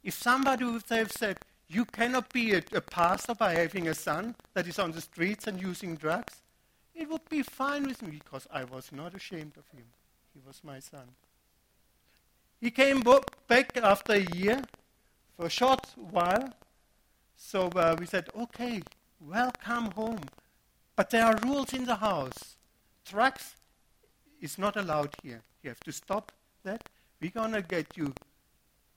If 0.03 0.14
somebody 0.14 0.64
would 0.64 0.83
have 0.88 1.12
said, 1.12 1.38
you 1.68 1.85
cannot 1.85 2.33
be 2.33 2.55
a, 2.55 2.62
a 2.72 2.81
pastor 2.81 3.35
by 3.35 3.55
having 3.55 3.88
a 3.88 3.94
son 3.94 4.35
that 4.55 4.66
is 4.66 4.79
on 4.79 4.92
the 4.92 5.01
streets 5.01 5.46
and 5.46 5.61
using 5.61 5.96
drugs, 5.96 6.40
it 6.94 7.09
would 7.11 7.29
be 7.29 7.42
fine 7.42 7.87
with 7.87 8.03
me 8.03 8.20
because 8.24 8.46
I 8.53 8.64
was 8.64 8.90
not 8.90 9.14
ashamed 9.14 9.53
of 9.57 9.68
him. 9.68 9.85
He 10.35 10.40
was 10.46 10.61
my 10.64 10.81
son. 10.81 11.09
He 12.61 12.70
came 12.70 13.05
back 13.46 13.77
after 13.77 14.14
a 14.14 14.27
year 14.35 14.62
for 15.38 15.46
a 15.46 15.51
short 15.51 15.87
while. 16.11 16.53
So 17.37 17.68
uh, 17.68 17.94
we 17.98 18.07
said, 18.07 18.29
okay, 18.37 18.83
welcome 19.20 19.92
home. 19.92 20.20
But 20.96 21.11
there 21.11 21.24
are 21.24 21.38
rules 21.44 21.72
in 21.72 21.85
the 21.85 21.94
house. 21.94 22.57
Drugs 23.05 23.55
is 24.40 24.59
not 24.59 24.77
allowed 24.77 25.14
here. 25.22 25.40
You 25.62 25.70
have 25.70 25.81
to 25.81 25.92
stop 25.92 26.33
that. 26.64 26.83
We're 27.20 27.31
going 27.31 27.53
to 27.53 27.62
get 27.62 27.96
you 27.96 28.12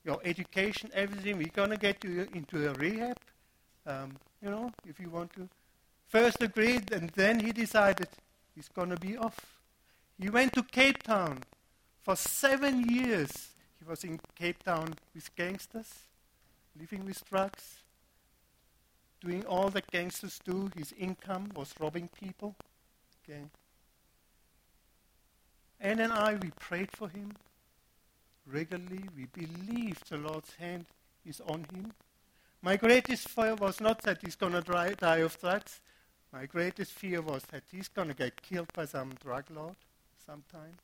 your 0.03 0.19
education, 0.23 0.89
everything. 0.95 1.37
We're 1.37 1.53
going 1.53 1.69
to 1.69 1.77
get 1.77 2.03
you 2.03 2.27
into 2.33 2.69
a 2.69 2.73
rehab, 2.73 3.17
um, 3.85 4.17
you 4.41 4.49
know, 4.49 4.71
if 4.87 4.99
you 4.99 5.09
want 5.09 5.31
to. 5.33 5.47
First 6.07 6.41
agreed, 6.41 6.91
and 6.91 7.11
then 7.11 7.39
he 7.39 7.51
decided 7.51 8.07
he's 8.55 8.67
going 8.67 8.89
to 8.89 8.97
be 8.97 9.15
off. 9.15 9.59
He 10.19 10.29
went 10.29 10.53
to 10.53 10.63
Cape 10.63 11.03
Town. 11.03 11.43
For 12.01 12.15
seven 12.15 12.89
years, 12.89 13.49
he 13.77 13.87
was 13.87 14.03
in 14.03 14.19
Cape 14.35 14.63
Town 14.63 14.95
with 15.13 15.35
gangsters, 15.35 15.93
living 16.79 17.05
with 17.05 17.23
drugs, 17.29 17.79
doing 19.19 19.45
all 19.45 19.69
that 19.69 19.89
gangsters 19.91 20.39
do. 20.43 20.69
His 20.75 20.93
income 20.97 21.51
was 21.55 21.73
robbing 21.79 22.09
people. 22.19 22.55
Okay. 23.23 23.43
Anne 25.79 25.99
and 25.99 26.13
I, 26.13 26.35
we 26.35 26.51
prayed 26.59 26.91
for 26.91 27.09
him 27.09 27.33
regularly. 28.45 29.03
We 29.15 29.25
believed 29.25 30.09
the 30.09 30.17
Lord's 30.17 30.53
hand 30.55 30.85
is 31.25 31.41
on 31.41 31.65
him. 31.73 31.93
My 32.61 32.77
greatest 32.77 33.29
fear 33.29 33.55
was 33.55 33.79
not 33.79 34.01
that 34.03 34.19
he's 34.21 34.35
going 34.35 34.53
to 34.53 34.61
die 34.99 35.17
of 35.17 35.39
drugs. 35.39 35.81
My 36.31 36.45
greatest 36.45 36.91
fear 36.91 37.21
was 37.21 37.43
that 37.51 37.63
he's 37.71 37.87
going 37.87 38.07
to 38.07 38.13
get 38.13 38.41
killed 38.41 38.71
by 38.73 38.85
some 38.85 39.11
drug 39.21 39.45
lord 39.49 39.75
sometime. 40.25 40.77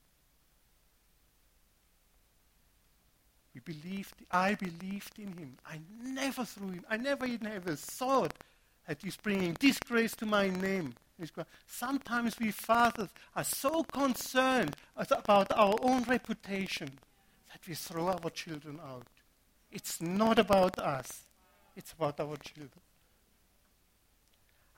Believed, 3.68 4.14
I 4.32 4.56
believed 4.56 5.20
in 5.20 5.34
him. 5.34 5.58
I 5.66 5.80
never 6.02 6.46
threw 6.46 6.70
him. 6.70 6.86
I 6.90 6.96
never 6.96 7.26
even 7.26 7.48
ever 7.48 7.76
thought 7.76 8.34
that 8.88 9.02
he's 9.04 9.18
bringing 9.18 9.54
disgrace 9.60 10.16
to 10.16 10.26
my 10.26 10.50
name. 10.50 10.94
Sometimes 11.66 12.40
we 12.40 12.52
fathers 12.52 13.10
are 13.36 13.44
so 13.44 13.84
concerned 13.84 14.76
about 14.96 15.52
our 15.52 15.76
own 15.82 16.04
reputation 16.04 16.90
that 17.52 17.68
we 17.68 17.74
throw 17.74 18.08
our 18.08 18.30
children 18.30 18.80
out. 18.84 19.08
It's 19.72 20.02
not 20.02 20.40
about 20.40 20.78
us, 20.80 21.24
it's 21.76 21.92
about 21.92 22.20
our 22.20 22.38
children. 22.38 22.82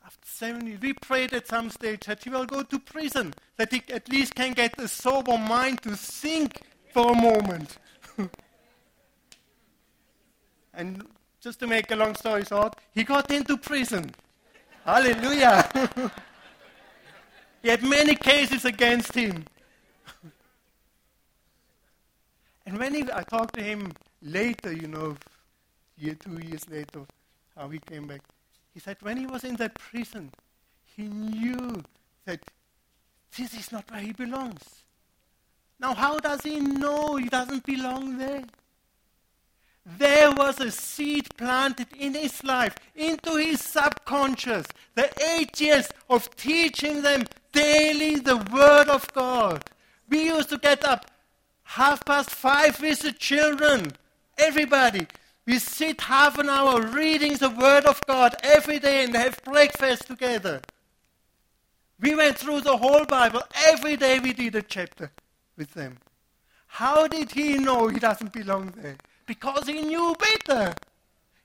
After 0.04 0.28
seven 0.28 0.66
years, 0.66 0.82
we 0.82 0.94
prayed 0.94 1.34
at 1.34 1.48
some 1.48 1.70
stage 1.70 2.06
that 2.06 2.24
he 2.24 2.32
will 2.32 2.46
go 2.46 2.64
to 2.64 2.80
prison, 2.80 3.34
that 3.58 3.72
he 3.72 3.84
at 3.94 4.10
least 4.10 4.34
can 4.34 4.54
get 4.54 4.80
a 4.80 4.88
sober 4.88 5.38
mind 5.38 5.84
to 5.84 5.96
think 5.96 6.62
for 6.92 7.12
a 7.12 7.22
moment. 7.22 7.78
And 10.74 11.06
just 11.42 11.60
to 11.60 11.68
make 11.68 11.90
a 11.92 11.96
long 11.96 12.16
story 12.16 12.44
short, 12.46 12.76
he 12.94 13.04
got 13.04 13.32
into 13.32 13.58
prison. 13.58 14.12
Hallelujah. 14.86 15.70
he 17.62 17.70
had 17.70 17.84
many 17.84 18.16
cases 18.16 18.66
against 18.66 19.14
him. 19.14 19.46
and 22.66 22.78
when 22.78 22.94
he, 22.94 23.04
I 23.14 23.24
talked 23.24 23.56
to 23.56 23.62
him 23.64 23.92
later, 24.22 24.72
you 24.74 24.88
know, 24.88 25.16
year, 25.98 26.16
two 26.16 26.40
years 26.46 26.70
later, 26.70 27.02
how 27.56 27.70
he 27.70 27.80
came 27.80 28.08
back, 28.08 28.22
he 28.74 28.80
said 28.80 28.98
when 29.02 29.18
he 29.18 29.26
was 29.26 29.44
in 29.44 29.56
that 29.58 29.76
prison, 29.76 30.32
he 30.96 31.04
knew 31.04 31.84
that 32.26 32.40
this 33.38 33.54
is 33.54 33.72
not 33.72 33.90
where 33.92 34.02
he 34.02 34.12
belongs. 34.12 34.84
Now, 35.80 35.94
how 35.94 36.20
does 36.20 36.42
he 36.42 36.60
know 36.60 37.16
he 37.16 37.30
doesn't 37.30 37.66
belong 37.66 38.18
there? 38.18 38.44
There 39.98 40.32
was 40.32 40.60
a 40.60 40.72
seed 40.72 41.28
planted 41.38 41.88
in 41.98 42.14
his 42.14 42.44
life, 42.44 42.76
into 42.96 43.38
his 43.38 43.62
subconscious. 43.62 44.68
The 44.96 45.10
eight 45.24 45.60
years 45.60 45.90
of 46.10 46.36
teaching 46.36 47.02
them 47.02 47.26
daily 47.52 48.18
the 48.18 48.38
Word 48.38 48.90
of 48.90 49.12
God. 49.14 49.64
We 50.08 50.26
used 50.26 50.50
to 50.50 50.58
get 50.58 50.86
up 50.86 51.10
half 51.64 52.04
past 52.06 52.30
five 52.32 52.80
with 52.82 53.00
the 53.00 53.12
children, 53.12 53.94
everybody. 54.38 55.08
We 55.46 55.58
sit 55.58 56.02
half 56.02 56.38
an 56.38 56.50
hour 56.50 56.82
reading 56.82 57.38
the 57.38 57.50
Word 57.50 57.86
of 57.86 58.06
God 58.06 58.36
every 58.44 58.80
day 58.80 59.04
and 59.04 59.16
have 59.16 59.44
breakfast 59.44 60.08
together. 60.08 60.62
We 62.00 62.16
went 62.16 62.38
through 62.38 62.62
the 62.62 62.78
whole 62.78 63.06
Bible. 63.06 63.42
Every 63.68 63.98
day 63.98 64.20
we 64.20 64.34
did 64.34 64.56
a 64.56 64.62
chapter 64.62 65.12
with 65.58 65.74
them. 65.74 65.98
How 66.68 67.08
did 67.08 67.32
he 67.32 67.58
know 67.58 67.88
he 67.88 68.00
doesn't 68.00 68.32
belong 68.32 68.74
there? 68.78 68.98
Because 69.30 69.68
he 69.68 69.80
knew 69.82 70.16
better. 70.48 70.74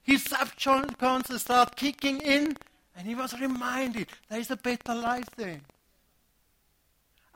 His 0.02 0.22
subconscious 0.24 1.42
started 1.42 1.76
kicking 1.76 2.18
in, 2.22 2.56
and 2.96 3.06
he 3.06 3.14
was 3.14 3.38
reminded 3.38 4.06
there 4.30 4.40
is 4.40 4.50
a 4.50 4.56
better 4.56 4.94
life 4.94 5.28
there. 5.36 5.60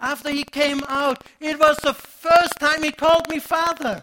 After 0.00 0.30
he 0.30 0.44
came 0.44 0.80
out, 0.88 1.22
it 1.38 1.60
was 1.60 1.76
the 1.82 1.92
first 1.92 2.58
time 2.58 2.82
he 2.82 2.92
called 2.92 3.28
me 3.28 3.40
father. 3.40 4.00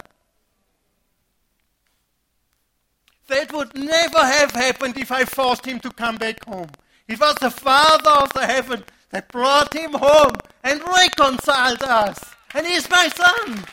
That 3.28 3.52
would 3.52 3.76
never 3.76 4.20
have 4.20 4.52
happened 4.52 5.00
if 5.00 5.12
I 5.12 5.26
forced 5.26 5.66
him 5.66 5.80
to 5.80 5.90
come 5.90 6.18
back 6.18 6.46
home. 6.46 6.70
It 7.08 7.20
was 7.20 7.34
the 7.42 7.50
Father 7.50 8.12
of 8.12 8.32
the 8.34 8.46
heaven 8.46 8.84
that 9.10 9.30
brought 9.30 9.74
him 9.74 9.94
home 9.94 10.36
and 10.64 10.80
reconciled 10.84 11.82
us. 11.82 12.20
And 12.54 12.68
he's 12.68 12.88
my 12.88 13.08
son. 13.08 13.66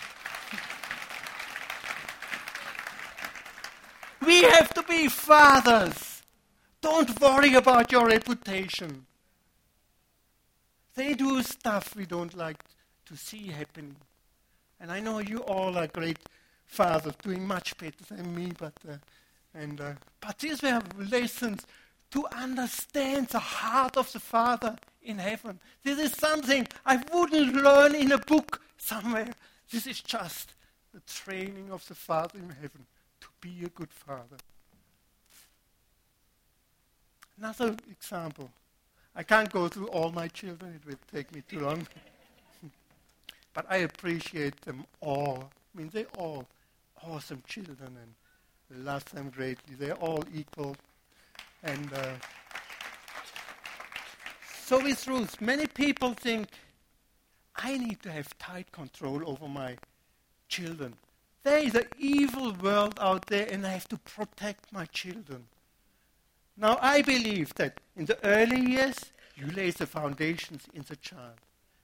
We 4.27 4.43
have 4.43 4.73
to 4.75 4.83
be 4.83 5.09
fathers. 5.09 6.23
Don't 6.81 7.21
worry 7.21 7.55
about 7.55 7.91
your 7.91 8.07
reputation. 8.07 9.07
They 10.95 11.15
do 11.15 11.43
stuff 11.43 11.97
we 11.97 12.07
don't 12.07 12.37
like 12.37 12.63
to 13.07 13.17
see 13.17 13.49
happening. 13.49 13.97
And 14.79 14.93
I 14.93 15.01
know 15.01 15.19
you 15.19 15.39
all 15.39 15.77
are 15.77 15.87
great 15.87 16.19
fathers, 16.67 17.15
doing 17.23 17.47
much 17.47 17.77
better 17.79 18.05
than 18.09 18.35
me, 18.35 18.53
but 18.59 18.75
uh, 18.89 18.97
and 19.55 19.81
uh, 19.81 19.93
but 20.21 20.39
these 20.39 20.63
were 20.63 20.81
lessons 21.11 21.67
to 22.11 22.27
understand 22.37 23.29
the 23.29 23.39
heart 23.39 23.97
of 23.97 24.13
the 24.13 24.21
Father 24.21 24.77
in 25.03 25.19
heaven. 25.19 25.59
This 25.83 25.99
is 25.99 26.13
something 26.13 26.69
I 26.85 27.03
wouldn't 27.13 27.55
learn 27.55 27.95
in 27.95 28.13
a 28.13 28.19
book 28.19 28.61
somewhere. 28.77 29.33
This 29.71 29.87
is 29.87 30.01
just 30.01 30.55
the 30.93 31.01
training 31.01 31.71
of 31.71 31.87
the 31.89 31.95
Father 31.95 32.39
in 32.39 32.51
heaven 32.51 32.87
be 33.43 33.65
a 33.67 33.69
good 33.69 33.93
father. 33.93 34.37
Another 37.37 37.77
example. 37.91 38.51
I 39.15 39.25
can't 39.25 39.53
go 39.53 39.69
through 39.69 39.89
all 39.89 40.11
my 40.11 40.29
children, 40.29 40.81
it 40.81 40.87
would 40.87 40.99
take 41.13 41.35
me 41.35 41.43
too 41.47 41.61
long. 41.61 41.87
but 43.53 43.67
I 43.69 43.79
appreciate 43.79 44.59
them 44.63 44.87
all. 45.01 45.51
I 45.75 45.79
mean, 45.79 45.91
they're 45.93 46.07
all 46.17 46.47
awesome 47.03 47.43
children 47.47 47.97
and 48.01 48.85
love 48.85 49.05
them 49.07 49.29
greatly. 49.29 49.75
They're 49.75 49.95
all 49.95 50.25
equal. 50.33 50.77
And 51.65 51.93
uh, 51.93 52.15
so 54.63 54.83
with 54.83 55.07
Ruth, 55.07 55.41
many 55.41 55.67
people 55.67 56.15
think 56.15 56.49
I 57.57 57.77
need 57.77 58.01
to 58.03 58.13
have 58.13 58.39
tight 58.39 58.71
control 58.71 59.29
over 59.29 59.49
my 59.49 59.77
children. 60.49 60.95
There 61.45 61.59
is 61.59 61.75
an 61.75 61.87
evil 61.99 62.53
world 62.53 62.99
out 63.01 63.27
there, 63.27 63.47
and 63.51 63.67
I 63.67 63.71
have 63.71 63.89
to 63.89 63.99
protect 63.99 64.73
my 64.73 64.85
children. 64.87 65.47
Now, 66.57 66.79
I 66.81 67.03
believe 67.03 67.55
that 67.55 67.81
in 67.97 68.07
the 68.07 68.19
early 68.25 68.61
years, 68.61 69.13
you 69.35 69.47
lay 69.47 69.71
the 69.71 69.87
foundations 69.87 70.63
in 70.73 70.85
the 70.89 70.97
child. 70.97 71.39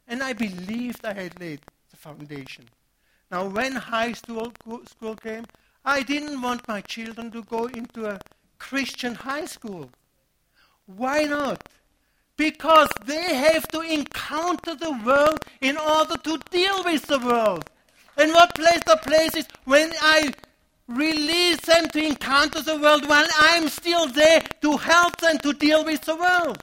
And 0.06 0.22
I 0.22 0.32
believed 0.32 1.04
I 1.04 1.14
had 1.14 1.40
laid 1.40 1.60
the 1.90 1.96
foundation. 1.96 2.66
Now, 3.30 3.46
when 3.46 3.72
high 3.72 4.12
school, 4.12 4.52
school 4.86 5.16
came, 5.16 5.44
I 5.84 6.02
didn't 6.02 6.40
want 6.40 6.68
my 6.68 6.80
children 6.80 7.30
to 7.32 7.42
go 7.42 7.66
into 7.66 8.06
a 8.06 8.20
Christian 8.58 9.14
high 9.14 9.46
school. 9.46 9.90
Why 10.86 11.24
not? 11.24 11.68
Because 12.36 12.88
they 13.04 13.34
have 13.34 13.66
to 13.68 13.80
encounter 13.80 14.74
the 14.74 14.92
world 15.04 15.40
in 15.60 15.76
order 15.76 16.16
to 16.16 16.38
deal 16.50 16.84
with 16.84 17.06
the 17.06 17.18
world. 17.18 17.68
And 18.18 18.32
what 18.32 18.54
place 18.54 18.80
the 18.84 18.96
place 18.96 19.34
is 19.36 19.46
when 19.64 19.92
I 20.02 20.32
release 20.88 21.60
them 21.60 21.88
to 21.90 22.04
encounter 22.04 22.60
the 22.60 22.78
world 22.78 23.08
while 23.08 23.28
I'm 23.38 23.68
still 23.68 24.08
there 24.08 24.40
to 24.62 24.76
help 24.76 25.16
them 25.18 25.38
to 25.38 25.52
deal 25.52 25.84
with 25.84 26.02
the 26.02 26.16
world. 26.16 26.62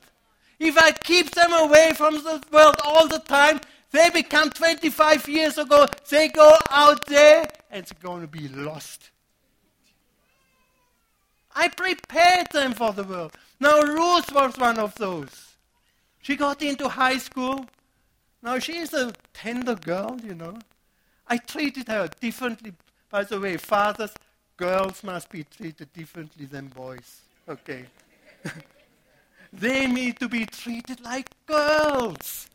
If 0.59 0.77
I 0.77 0.91
keep 0.91 1.31
them 1.31 1.53
away 1.53 1.93
from 1.95 2.15
the 2.15 2.43
world 2.51 2.75
all 2.83 3.07
the 3.07 3.19
time, 3.19 3.61
they 3.91 4.09
become 4.09 4.49
25 4.49 5.29
years 5.29 5.57
ago, 5.57 5.87
they 6.09 6.27
go 6.27 6.57
out 6.69 7.05
there 7.05 7.47
and 7.71 7.85
they're 7.85 8.09
going 8.09 8.21
to 8.21 8.27
be 8.27 8.49
lost. 8.49 9.11
I 11.55 11.69
prepared 11.69 12.47
them 12.51 12.73
for 12.73 12.91
the 12.91 13.03
world. 13.03 13.31
Now, 13.61 13.79
Ruth 13.81 14.33
was 14.33 14.57
one 14.57 14.77
of 14.77 14.93
those. 14.95 15.55
She 16.21 16.35
got 16.35 16.61
into 16.61 16.89
high 16.89 17.17
school. 17.17 17.65
Now, 18.43 18.59
she's 18.59 18.93
a 18.93 19.13
tender 19.33 19.75
girl, 19.75 20.19
you 20.21 20.35
know. 20.35 20.57
I 21.27 21.37
treated 21.37 21.87
her 21.87 22.09
differently. 22.19 22.73
By 23.09 23.23
the 23.23 23.39
way, 23.39 23.57
fathers, 23.57 24.13
girls 24.57 25.03
must 25.03 25.29
be 25.29 25.43
treated 25.43 25.91
differently 25.93 26.45
than 26.45 26.67
boys. 26.67 27.21
Okay. 27.47 27.85
they 29.53 29.87
need 29.87 30.19
to 30.19 30.29
be 30.29 30.45
treated 30.45 31.01
like 31.01 31.29
girls. 31.45 32.49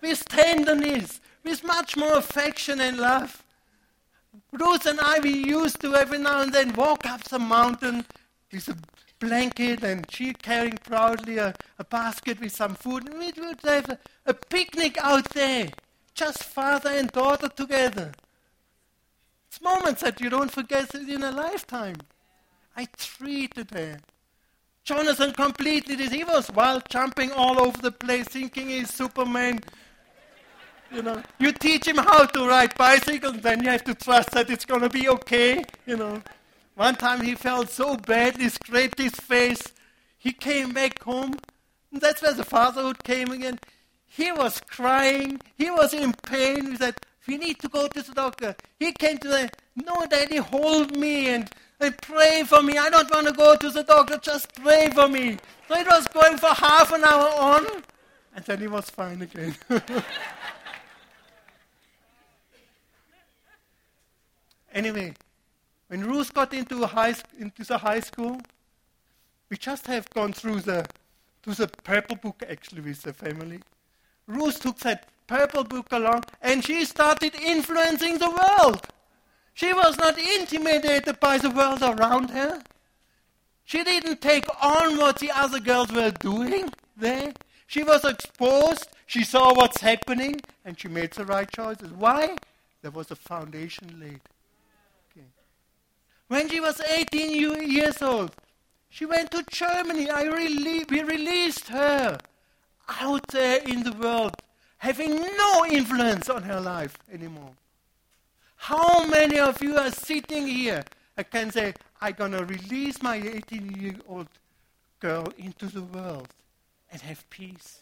With 0.00 0.24
tenderness, 0.28 1.20
with 1.44 1.64
much 1.64 1.96
more 1.96 2.16
affection 2.18 2.80
and 2.80 2.98
love. 2.98 3.42
Ruth 4.52 4.86
and 4.86 5.00
I, 5.00 5.18
we 5.18 5.32
used 5.32 5.80
to 5.80 5.94
every 5.94 6.18
now 6.18 6.42
and 6.42 6.52
then 6.52 6.72
walk 6.74 7.04
up 7.06 7.26
some 7.26 7.48
mountain 7.48 8.04
with 8.52 8.68
a 8.68 8.76
blanket 9.18 9.82
and 9.82 10.06
she 10.10 10.32
carrying 10.32 10.78
proudly 10.78 11.38
a, 11.38 11.54
a 11.78 11.84
basket 11.84 12.40
with 12.40 12.52
some 12.52 12.74
food. 12.74 13.08
And 13.08 13.18
we 13.18 13.32
would 13.36 13.60
have 13.64 13.90
a, 13.90 13.98
a 14.26 14.34
picnic 14.34 14.96
out 14.98 15.28
there 15.30 15.70
just 16.14 16.42
father 16.44 16.90
and 16.90 17.10
daughter 17.10 17.48
together. 17.48 18.12
It's 19.48 19.60
moments 19.60 20.02
that 20.02 20.20
you 20.20 20.30
don't 20.30 20.50
forget 20.50 20.94
in 20.94 21.22
a 21.22 21.30
lifetime. 21.32 21.96
I 22.76 22.86
treated 22.96 23.70
her. 23.72 23.98
Jonathan 24.84 25.32
completely 25.32 25.96
did. 25.96 26.12
He 26.12 26.24
was 26.24 26.50
wild, 26.50 26.88
jumping 26.88 27.32
all 27.32 27.60
over 27.60 27.76
the 27.78 27.92
place, 27.92 28.26
thinking 28.28 28.68
he's 28.68 28.92
Superman. 28.92 29.60
You 30.92 31.02
know, 31.02 31.22
you 31.38 31.52
teach 31.52 31.86
him 31.86 31.98
how 31.98 32.24
to 32.26 32.48
ride 32.48 32.74
bicycles, 32.76 33.40
then 33.40 33.62
you 33.62 33.70
have 33.70 33.84
to 33.84 33.94
trust 33.94 34.30
that 34.32 34.50
it's 34.50 34.64
going 34.64 34.80
to 34.80 34.88
be 34.88 35.08
okay. 35.08 35.64
You 35.86 35.96
know, 35.96 36.22
one 36.74 36.96
time 36.96 37.20
he 37.20 37.34
felt 37.34 37.70
so 37.70 37.96
badly, 37.96 38.48
scraped 38.48 38.98
his 38.98 39.14
face. 39.14 39.62
He 40.18 40.32
came 40.32 40.72
back 40.72 41.02
home. 41.02 41.34
And 41.92 42.00
that's 42.00 42.22
where 42.22 42.34
the 42.34 42.44
fatherhood 42.44 43.04
came 43.04 43.30
again. 43.30 43.58
He 44.12 44.32
was 44.32 44.60
crying. 44.60 45.40
He 45.56 45.70
was 45.70 45.94
in 45.94 46.12
pain. 46.12 46.72
He 46.72 46.76
said, 46.76 46.96
We 47.28 47.38
need 47.38 47.60
to 47.60 47.68
go 47.68 47.86
to 47.86 48.02
the 48.02 48.12
doctor. 48.12 48.56
He 48.78 48.90
came 48.92 49.18
to 49.18 49.28
the, 49.28 49.50
No, 49.76 50.04
Daddy, 50.06 50.38
hold 50.38 50.96
me 50.96 51.28
and, 51.28 51.48
and 51.78 51.96
pray 52.02 52.42
for 52.42 52.60
me. 52.60 52.76
I 52.76 52.90
don't 52.90 53.08
want 53.08 53.28
to 53.28 53.32
go 53.32 53.54
to 53.54 53.70
the 53.70 53.84
doctor. 53.84 54.18
Just 54.18 54.52
pray 54.56 54.90
for 54.90 55.06
me. 55.06 55.38
So 55.68 55.76
it 55.76 55.86
was 55.86 56.08
going 56.08 56.38
for 56.38 56.48
half 56.48 56.92
an 56.92 57.04
hour 57.04 57.28
on, 57.38 57.64
and 58.34 58.44
then 58.44 58.58
he 58.58 58.66
was 58.66 58.90
fine 58.90 59.22
again. 59.22 59.54
anyway, 64.74 65.14
when 65.86 66.04
Ruth 66.04 66.34
got 66.34 66.52
into, 66.52 66.84
high, 66.84 67.14
into 67.38 67.62
the 67.62 67.78
high 67.78 68.00
school, 68.00 68.40
we 69.48 69.56
just 69.56 69.86
have 69.86 70.10
gone 70.10 70.32
through 70.32 70.62
the, 70.62 70.84
through 71.44 71.54
the 71.54 71.68
purple 71.68 72.16
book 72.16 72.42
actually 72.48 72.80
with 72.80 73.02
the 73.02 73.12
family. 73.12 73.60
Ruth 74.26 74.60
took 74.60 74.78
that 74.80 75.08
purple 75.26 75.64
book 75.64 75.86
along 75.92 76.24
and 76.42 76.64
she 76.64 76.84
started 76.84 77.34
influencing 77.34 78.18
the 78.18 78.30
world. 78.30 78.86
She 79.54 79.72
was 79.72 79.96
not 79.98 80.18
intimidated 80.18 81.20
by 81.20 81.38
the 81.38 81.50
world 81.50 81.82
around 81.82 82.30
her. 82.30 82.62
She 83.64 83.84
didn't 83.84 84.20
take 84.20 84.46
on 84.62 84.98
what 84.98 85.18
the 85.18 85.30
other 85.30 85.60
girls 85.60 85.92
were 85.92 86.10
doing 86.10 86.70
there. 86.96 87.32
She 87.66 87.84
was 87.84 88.04
exposed. 88.04 88.88
She 89.06 89.22
saw 89.22 89.54
what's 89.54 89.80
happening 89.80 90.40
and 90.64 90.78
she 90.78 90.88
made 90.88 91.12
the 91.12 91.24
right 91.24 91.48
choices. 91.50 91.92
Why? 91.92 92.36
There 92.82 92.90
was 92.90 93.10
a 93.10 93.16
foundation 93.16 94.00
laid. 94.00 94.20
Okay. 95.12 95.26
When 96.28 96.48
she 96.48 96.58
was 96.58 96.80
18 96.80 97.70
years 97.70 98.02
old, 98.02 98.34
she 98.88 99.06
went 99.06 99.30
to 99.30 99.44
Germany. 99.50 100.10
I 100.10 100.24
rele- 100.24 100.90
we 100.90 101.02
released 101.02 101.68
her 101.68 102.18
out 103.00 103.26
there 103.28 103.62
in 103.62 103.82
the 103.82 103.92
world 103.92 104.34
having 104.78 105.14
no 105.14 105.66
influence 105.66 106.28
on 106.30 106.42
her 106.42 106.60
life 106.60 106.96
anymore. 107.12 107.52
How 108.56 109.04
many 109.04 109.38
of 109.38 109.62
you 109.62 109.76
are 109.76 109.90
sitting 109.90 110.46
here 110.46 110.84
and 111.16 111.30
can 111.30 111.50
say, 111.50 111.74
I'm 112.00 112.14
going 112.14 112.32
to 112.32 112.44
release 112.44 113.02
my 113.02 113.16
18 113.16 113.72
year 113.72 113.94
old 114.08 114.28
girl 114.98 115.26
into 115.36 115.66
the 115.66 115.82
world 115.82 116.28
and 116.90 117.00
have 117.02 117.28
peace? 117.28 117.80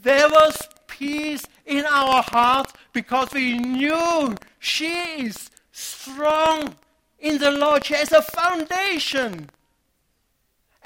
There 0.00 0.28
was 0.28 0.68
peace 0.86 1.42
in 1.66 1.84
our 1.84 2.22
hearts 2.22 2.72
because 2.92 3.32
we 3.32 3.58
knew 3.58 4.36
she 4.60 4.92
is 5.26 5.50
strong 5.72 6.76
in 7.18 7.38
the 7.38 7.50
Lord. 7.50 7.84
She 7.84 7.94
has 7.94 8.12
a 8.12 8.22
foundation. 8.22 9.50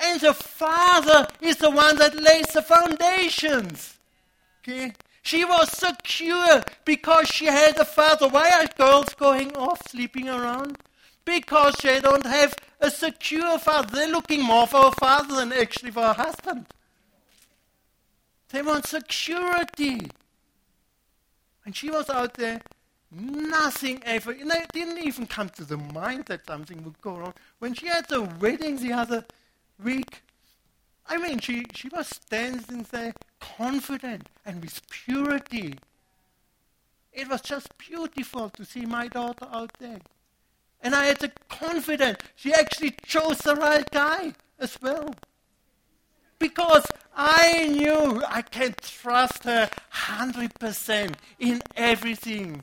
And 0.00 0.20
the 0.20 0.34
Father 0.34 1.28
is 1.40 1.56
the 1.56 1.70
one 1.70 1.96
that 1.96 2.14
lays 2.14 2.46
the 2.48 2.62
foundations. 2.62 3.98
Okay? 4.60 4.92
She 5.22 5.44
was 5.44 5.70
secure 5.70 6.62
because 6.84 7.28
she 7.28 7.46
had 7.46 7.78
a 7.78 7.84
father. 7.84 8.28
Why 8.28 8.50
are 8.50 8.66
girls 8.76 9.14
going 9.14 9.56
off, 9.56 9.88
sleeping 9.88 10.28
around? 10.28 10.78
Because 11.24 11.74
they 11.76 12.00
don't 12.00 12.26
have 12.26 12.54
a 12.80 12.90
secure 12.90 13.56
father. 13.60 13.88
They're 13.94 14.08
looking 14.08 14.42
more 14.42 14.66
for 14.66 14.88
a 14.88 14.90
father 14.90 15.36
than 15.36 15.52
actually 15.52 15.92
for 15.92 16.02
a 16.02 16.12
husband. 16.12 16.66
They 18.50 18.62
want 18.62 18.86
security. 18.86 20.10
And 21.64 21.76
she 21.76 21.88
was 21.88 22.10
out 22.10 22.34
there, 22.34 22.60
nothing 23.14 24.02
ever, 24.04 24.32
you 24.32 24.44
know, 24.44 24.54
it 24.54 24.72
didn't 24.72 24.98
even 24.98 25.26
come 25.26 25.48
to 25.50 25.64
the 25.64 25.76
mind 25.76 26.26
that 26.26 26.46
something 26.46 26.82
would 26.84 27.00
go 27.00 27.16
wrong. 27.16 27.34
When 27.58 27.74
she 27.74 27.86
had 27.86 28.08
the 28.08 28.22
wedding 28.22 28.76
the 28.76 28.92
other 28.92 29.24
week, 29.82 30.22
I 31.06 31.18
mean, 31.18 31.38
she, 31.40 31.66
she 31.74 31.88
was 31.88 32.08
standing 32.08 32.86
there 32.90 33.12
confident 33.40 34.28
and 34.46 34.60
with 34.62 34.80
purity. 34.88 35.74
It 37.12 37.28
was 37.28 37.42
just 37.42 37.76
beautiful 37.76 38.48
to 38.50 38.64
see 38.64 38.86
my 38.86 39.08
daughter 39.08 39.46
out 39.52 39.72
there. 39.78 39.98
And 40.80 40.94
I 40.94 41.06
had 41.06 41.18
the 41.18 41.32
confidence 41.48 42.18
she 42.34 42.52
actually 42.52 42.94
chose 43.04 43.38
the 43.38 43.54
right 43.54 43.88
guy 43.90 44.32
as 44.58 44.80
well. 44.80 45.14
Because 46.38 46.86
I 47.14 47.66
knew 47.66 48.22
I 48.26 48.42
can 48.42 48.74
trust 48.80 49.44
her 49.44 49.68
100% 49.92 51.14
in 51.38 51.62
everything. 51.76 52.62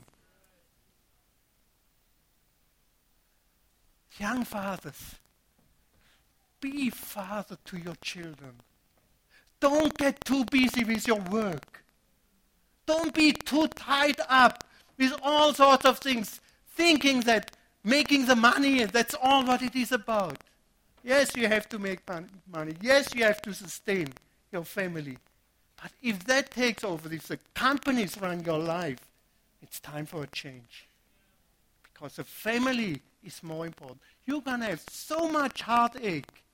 Young 4.20 4.44
fathers, 4.44 5.14
be 6.60 6.90
father 6.90 7.56
to 7.64 7.78
your 7.78 7.94
children. 8.02 8.52
Don't 9.60 9.96
get 9.96 10.22
too 10.26 10.44
busy 10.44 10.84
with 10.84 11.06
your 11.06 11.20
work. 11.30 11.82
Don't 12.84 13.14
be 13.14 13.32
too 13.32 13.66
tied 13.68 14.20
up 14.28 14.62
with 14.98 15.18
all 15.22 15.54
sorts 15.54 15.86
of 15.86 16.00
things, 16.00 16.38
thinking 16.74 17.20
that 17.20 17.52
making 17.82 18.26
the 18.26 18.36
money, 18.36 18.84
that's 18.84 19.14
all 19.22 19.42
what 19.42 19.62
it 19.62 19.74
is 19.74 19.90
about. 19.90 20.36
Yes, 21.02 21.34
you 21.34 21.48
have 21.48 21.66
to 21.70 21.78
make 21.78 22.00
money. 22.52 22.74
Yes, 22.82 23.14
you 23.14 23.24
have 23.24 23.40
to 23.40 23.54
sustain 23.54 24.08
your 24.52 24.64
family. 24.64 25.16
But 25.80 25.92
if 26.02 26.24
that 26.24 26.50
takes 26.50 26.84
over, 26.84 27.10
if 27.10 27.28
the 27.28 27.38
companies 27.54 28.18
run 28.20 28.44
your 28.44 28.58
life, 28.58 28.98
it's 29.62 29.80
time 29.80 30.04
for 30.04 30.24
a 30.24 30.26
change. 30.26 30.88
Because 31.82 32.16
the 32.16 32.24
family 32.24 33.00
is 33.22 33.42
more 33.42 33.66
important. 33.66 34.00
You're 34.26 34.40
going 34.40 34.60
to 34.60 34.66
have 34.66 34.82
so 34.88 35.28
much 35.28 35.62
heartache 35.62 36.44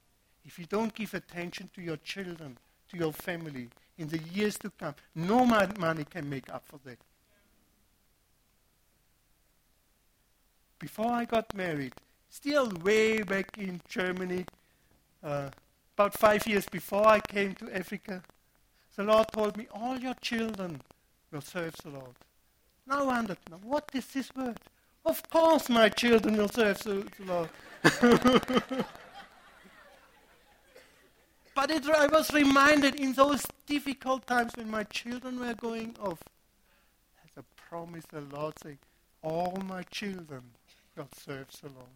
if 0.44 0.58
you 0.58 0.66
don't 0.66 0.94
give 0.94 1.14
attention 1.14 1.70
to 1.74 1.82
your 1.82 1.96
children, 1.98 2.56
to 2.90 2.96
your 2.96 3.12
family 3.12 3.68
in 3.98 4.08
the 4.08 4.18
years 4.32 4.56
to 4.58 4.70
come. 4.70 4.94
No 5.14 5.44
money 5.44 6.04
can 6.04 6.28
make 6.28 6.52
up 6.52 6.64
for 6.66 6.78
that. 6.84 6.98
Before 10.78 11.10
I 11.10 11.24
got 11.24 11.54
married, 11.54 11.94
still 12.28 12.70
way 12.82 13.22
back 13.22 13.56
in 13.58 13.80
Germany, 13.88 14.44
uh, 15.22 15.50
about 15.96 16.12
five 16.14 16.46
years 16.46 16.66
before 16.68 17.06
I 17.06 17.20
came 17.20 17.54
to 17.54 17.74
Africa, 17.74 18.22
the 18.94 19.04
Lord 19.04 19.26
told 19.32 19.56
me, 19.56 19.66
All 19.72 19.98
your 19.98 20.14
children 20.20 20.80
will 21.32 21.40
serve 21.40 21.74
the 21.82 21.90
Lord. 21.90 22.14
Now 22.86 23.00
I 23.00 23.04
wondered, 23.04 23.38
now 23.50 23.58
what 23.62 23.90
is 23.94 24.06
this 24.06 24.30
word? 24.34 24.58
Of 25.06 25.22
course, 25.30 25.68
my 25.68 25.88
children 25.88 26.36
will 26.36 26.48
serve 26.48 26.78
the, 26.82 27.06
the 27.16 27.24
Lord. 27.24 27.48
but 31.54 31.70
it, 31.70 31.88
I 31.88 32.08
was 32.08 32.34
reminded 32.34 32.96
in 32.96 33.12
those 33.12 33.46
difficult 33.66 34.26
times 34.26 34.50
when 34.56 34.68
my 34.68 34.82
children 34.82 35.38
were 35.38 35.54
going 35.54 35.94
off, 36.02 36.18
as 37.24 37.30
a 37.36 37.44
promise 37.68 38.04
the 38.10 38.22
Lord 38.22 38.54
saying, 38.60 38.78
All 39.22 39.56
my 39.68 39.84
children 39.84 40.42
will 40.96 41.08
serve 41.16 41.52
the 41.62 41.68
Lord. 41.68 41.86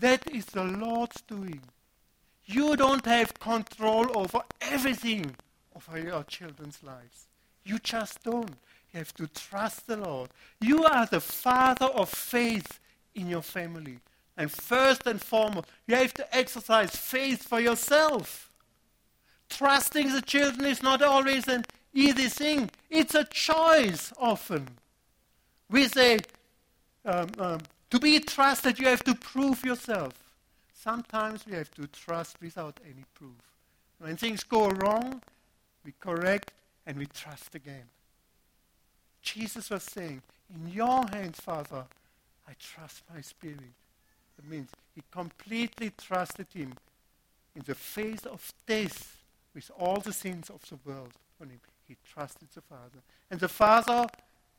That 0.00 0.28
is 0.28 0.46
the 0.46 0.64
Lord's 0.64 1.20
doing. 1.22 1.60
You 2.46 2.74
don't 2.76 3.06
have 3.06 3.38
control 3.38 4.18
over 4.18 4.40
everything 4.60 5.36
of 5.76 5.88
your 5.96 6.24
children's 6.24 6.82
lives. 6.82 7.28
You 7.64 7.78
just 7.78 8.24
don't. 8.24 8.56
You 8.92 8.98
have 8.98 9.14
to 9.14 9.26
trust 9.28 9.86
the 9.86 9.96
Lord. 9.96 10.30
You 10.60 10.84
are 10.84 11.06
the 11.06 11.20
father 11.20 11.86
of 11.86 12.08
faith 12.08 12.80
in 13.14 13.28
your 13.28 13.42
family. 13.42 13.98
And 14.36 14.50
first 14.50 15.06
and 15.06 15.20
foremost, 15.20 15.66
you 15.86 15.94
have 15.96 16.14
to 16.14 16.36
exercise 16.36 16.96
faith 16.96 17.42
for 17.46 17.60
yourself. 17.60 18.50
Trusting 19.48 20.12
the 20.12 20.22
children 20.22 20.66
is 20.66 20.82
not 20.82 21.02
always 21.02 21.46
an 21.48 21.64
easy 21.92 22.28
thing, 22.28 22.70
it's 22.88 23.14
a 23.14 23.24
choice 23.24 24.12
often. 24.18 24.68
We 25.68 25.88
say, 25.88 26.18
um, 27.04 27.28
um, 27.38 27.58
to 27.90 27.98
be 27.98 28.20
trusted, 28.20 28.78
you 28.78 28.86
have 28.86 29.04
to 29.04 29.14
prove 29.14 29.64
yourself. 29.64 30.12
Sometimes 30.72 31.44
we 31.46 31.52
have 31.54 31.70
to 31.72 31.86
trust 31.88 32.36
without 32.40 32.78
any 32.84 33.04
proof. 33.14 33.36
When 33.98 34.16
things 34.16 34.44
go 34.44 34.68
wrong, 34.68 35.20
we 35.84 35.92
correct 36.00 36.52
and 36.86 36.96
we 36.96 37.06
trust 37.06 37.54
again. 37.54 37.84
Jesus 39.34 39.70
was 39.70 39.82
saying, 39.82 40.22
In 40.52 40.72
your 40.72 41.06
hands, 41.08 41.40
Father, 41.40 41.84
I 42.48 42.52
trust 42.58 43.02
my 43.12 43.20
spirit. 43.20 43.58
That 44.36 44.48
means 44.48 44.70
he 44.94 45.02
completely 45.10 45.92
trusted 45.96 46.46
him 46.52 46.74
in 47.54 47.62
the 47.64 47.74
face 47.74 48.24
of 48.26 48.52
death 48.66 49.16
with 49.54 49.70
all 49.78 50.00
the 50.00 50.12
sins 50.12 50.50
of 50.50 50.60
the 50.68 50.78
world 50.84 51.12
on 51.40 51.50
him. 51.50 51.60
He 51.86 51.96
trusted 52.12 52.48
the 52.54 52.60
Father. 52.60 53.00
And 53.30 53.40
the 53.40 53.48
Father, 53.48 54.06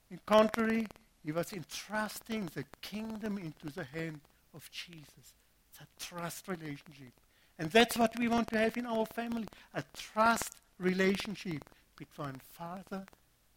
in 0.10 0.20
contrary, 0.26 0.88
he 1.24 1.32
was 1.32 1.54
entrusting 1.54 2.50
the 2.54 2.66
kingdom 2.82 3.38
into 3.38 3.70
the 3.74 3.84
hand 3.84 4.22
of 4.54 4.70
Jesus 4.72 5.34
It's 5.70 5.80
a 5.80 6.04
trust 6.04 6.48
relationship. 6.48 7.14
And 7.60 7.70
that's 7.70 7.98
what 7.98 8.18
we 8.18 8.28
want 8.28 8.50
to 8.50 8.58
have 8.58 8.78
in 8.78 8.86
our 8.86 9.06
family 9.06 9.48
a 9.74 9.84
trust 9.94 10.56
relationship 10.80 11.64
between 11.98 12.42
father 12.54 13.06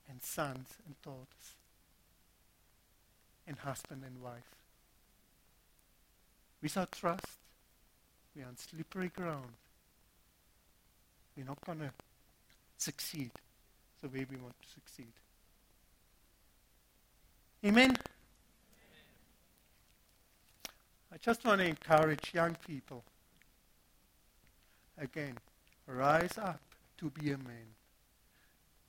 and 0.09 0.23
sons 0.23 0.69
and 0.87 0.95
daughters, 1.03 1.55
and 3.47 3.59
husband 3.59 4.03
and 4.07 4.23
wife. 4.23 4.55
Without 6.63 6.93
trust, 6.93 7.39
we're 8.35 8.47
on 8.47 8.57
slippery 8.57 9.09
ground. 9.09 9.53
We're 11.37 11.45
not 11.45 11.61
going 11.65 11.81
to 11.81 11.91
succeed 12.79 13.31
the 14.03 14.09
way 14.09 14.27
we 14.31 14.37
want 14.37 14.55
to 14.61 14.69
succeed. 14.69 15.13
Amen. 17.65 17.97
I 21.13 21.17
just 21.21 21.45
want 21.45 21.61
to 21.61 21.67
encourage 21.67 22.35
young 22.35 22.57
people. 22.67 23.03
Again, 24.99 25.37
rise 25.87 26.37
up 26.39 26.61
to 26.99 27.11
be 27.11 27.31
a 27.31 27.39
man. 27.39 27.75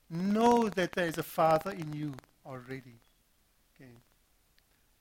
Know 0.08 0.68
that 0.68 0.92
there 0.92 1.06
is 1.06 1.18
a 1.18 1.22
Father 1.22 1.72
in 1.72 1.92
you 1.92 2.14
already. 2.44 3.00
Okay. 3.74 3.90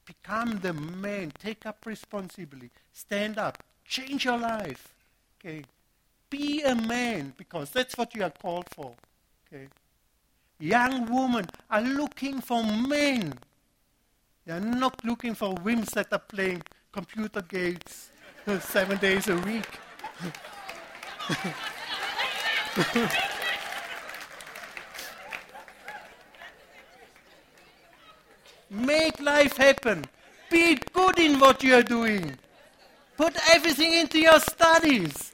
Become 0.05 0.59
the 0.59 0.73
man. 0.73 1.31
Take 1.37 1.65
up 1.65 1.85
responsibility. 1.85 2.71
Stand 2.91 3.37
up. 3.37 3.61
Change 3.85 4.25
your 4.25 4.37
life. 4.37 4.93
Okay. 5.39 5.63
Be 6.29 6.63
a 6.63 6.75
man 6.75 7.33
because 7.37 7.69
that's 7.69 7.97
what 7.97 8.15
you 8.15 8.23
are 8.23 8.31
called 8.31 8.65
for. 8.73 8.93
Okay. 9.47 9.67
Young 10.59 11.05
women 11.13 11.45
are 11.69 11.81
looking 11.81 12.41
for 12.41 12.63
men. 12.63 13.37
They 14.45 14.53
are 14.53 14.59
not 14.59 15.03
looking 15.03 15.35
for 15.35 15.53
women 15.53 15.85
that 15.93 16.07
are 16.11 16.19
playing 16.19 16.63
computer 16.91 17.41
games 17.41 18.11
seven 18.61 18.97
days 18.97 19.27
a 19.27 19.37
week. 19.37 19.67
Make 28.69 29.21
life 29.21 29.57
happen. 29.57 30.05
Be 30.49 30.77
good 30.93 31.19
in 31.19 31.39
what 31.39 31.63
you 31.63 31.75
are 31.75 31.83
doing. 31.83 32.37
Put 33.17 33.35
everything 33.53 33.93
into 33.93 34.19
your 34.19 34.39
studies. 34.39 35.33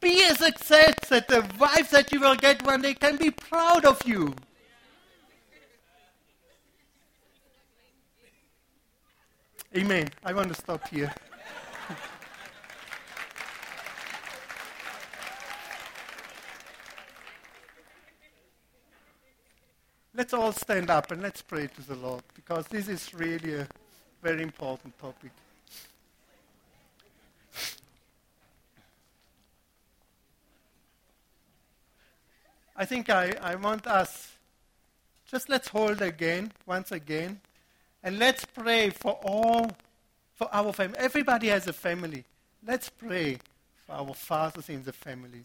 Be 0.00 0.22
a 0.24 0.34
success 0.34 0.94
that 1.08 1.28
the 1.28 1.46
wife 1.58 1.90
that 1.90 2.12
you 2.12 2.20
will 2.20 2.34
get 2.34 2.64
one 2.64 2.82
day 2.82 2.94
can 2.94 3.16
be 3.16 3.30
proud 3.30 3.84
of 3.84 4.00
you. 4.06 4.34
Amen. 9.76 10.08
I 10.24 10.32
want 10.32 10.48
to 10.48 10.54
stop 10.54 10.88
here. 10.88 11.12
Let's 20.14 20.32
all 20.32 20.52
stand 20.52 20.90
up 20.90 21.10
and 21.10 21.22
let's 21.22 21.42
pray 21.42 21.66
to 21.66 21.82
the 21.82 21.94
Lord 21.94 22.22
because 22.34 22.66
this 22.66 22.88
is 22.88 23.14
really 23.14 23.54
a 23.54 23.68
very 24.22 24.42
important 24.42 24.98
topic. 24.98 25.30
I 32.76 32.86
think 32.86 33.10
I, 33.10 33.34
I 33.42 33.56
want 33.56 33.86
us, 33.86 34.32
just 35.30 35.50
let's 35.50 35.68
hold 35.68 36.00
again, 36.00 36.50
once 36.64 36.92
again, 36.92 37.40
and 38.02 38.18
let's 38.18 38.46
pray 38.46 38.88
for 38.88 39.18
all, 39.22 39.70
for 40.34 40.48
our 40.50 40.72
family. 40.72 40.96
Everybody 40.98 41.48
has 41.48 41.66
a 41.66 41.74
family. 41.74 42.24
Let's 42.66 42.88
pray 42.88 43.38
for 43.86 43.92
our 43.92 44.14
fathers 44.14 44.70
in 44.70 44.82
the 44.82 44.94
family. 44.94 45.44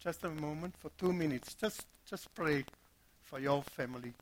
Just 0.00 0.24
a 0.24 0.30
moment 0.30 0.74
for 0.78 0.90
two 0.96 1.12
minutes. 1.12 1.54
Just, 1.54 1.84
just 2.08 2.34
pray 2.34 2.64
for 3.22 3.38
your 3.38 3.62
family. 3.62 4.14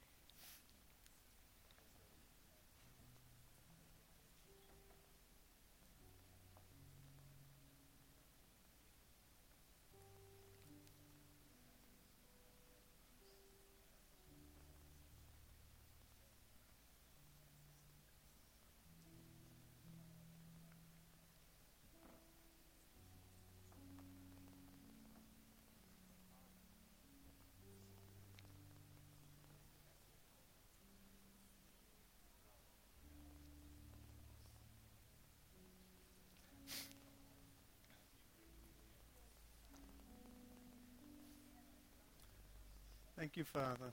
Thank 43.19 43.37
you, 43.37 43.43
Father. 43.43 43.93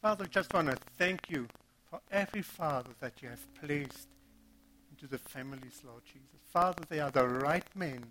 Father, 0.00 0.24
I 0.24 0.28
just 0.28 0.54
want 0.54 0.70
to 0.70 0.76
thank 0.96 1.28
you 1.28 1.46
for 1.90 2.00
every 2.10 2.40
father 2.40 2.88
that 3.00 3.20
you 3.20 3.28
have 3.28 3.54
placed 3.60 4.08
into 4.90 5.06
the 5.06 5.18
families, 5.18 5.82
Lord 5.86 6.00
Jesus. 6.06 6.40
Father, 6.50 6.82
they 6.88 7.00
are 7.00 7.10
the 7.10 7.28
right 7.28 7.66
men 7.76 8.06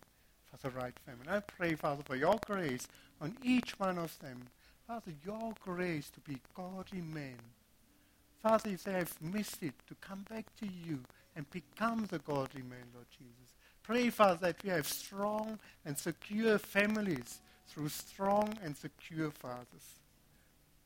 for 0.46 0.58
the 0.58 0.76
right 0.76 0.94
family. 1.08 1.26
I 1.28 1.40
pray, 1.40 1.74
Father, 1.74 2.04
for 2.06 2.16
your 2.16 2.40
grace 2.46 2.88
on 3.20 3.36
each 3.42 3.80
one 3.80 3.98
of 3.98 4.16
them. 4.20 4.44
Father, 4.86 5.12
your 5.26 5.56
grace 5.66 6.12
to 6.12 6.20
be 6.20 6.38
godly 6.56 7.02
men. 7.02 7.38
Father, 8.44 8.70
if 8.70 8.84
they 8.84 8.94
have 8.94 9.20
missed 9.24 9.64
it, 9.64 9.74
to 9.88 9.96
come 9.96 10.24
back 10.30 10.46
to 10.60 10.68
you 10.68 11.00
and 11.36 11.50
become 11.50 12.06
the 12.12 12.20
godly 12.20 12.62
men, 12.62 12.86
Lord 12.94 13.08
Jesus. 13.10 13.56
Pray, 13.82 14.12
Father, 14.12 14.38
that 14.40 14.64
we 14.64 14.70
have 14.70 14.88
strong 14.88 15.58
and 15.84 15.98
secure 15.98 16.60
families 16.60 17.40
through 17.74 17.90
strong 17.90 18.54
and 18.64 18.78
secure 18.78 19.32
fathers. 19.32 20.00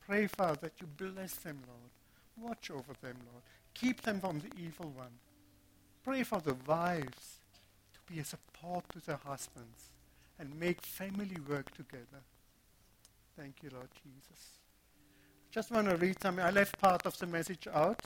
Pray, 0.06 0.26
Father, 0.26 0.58
that 0.62 0.72
you 0.80 0.86
bless 0.86 1.34
them, 1.34 1.58
Lord. 1.66 2.50
Watch 2.50 2.70
over 2.70 2.94
them, 3.02 3.16
Lord. 3.30 3.42
Keep 3.74 4.02
them 4.02 4.20
from 4.20 4.40
the 4.40 4.50
evil 4.58 4.90
one. 4.96 5.12
Pray 6.02 6.22
for 6.22 6.40
the 6.40 6.56
wives 6.66 7.40
to 7.92 8.12
be 8.12 8.20
a 8.20 8.24
support 8.24 8.88
to 8.90 9.00
their 9.04 9.20
husbands 9.24 9.90
and 10.38 10.58
make 10.58 10.80
family 10.80 11.36
work 11.48 11.74
together. 11.74 12.22
Thank 13.36 13.56
you, 13.62 13.70
Lord 13.74 13.88
Jesus. 14.02 14.58
Just 15.50 15.70
want 15.70 15.88
to 15.90 15.96
read 15.96 16.20
something. 16.22 16.44
I 16.44 16.50
left 16.50 16.78
part 16.78 17.04
of 17.04 17.18
the 17.18 17.26
message 17.26 17.68
out, 17.72 18.00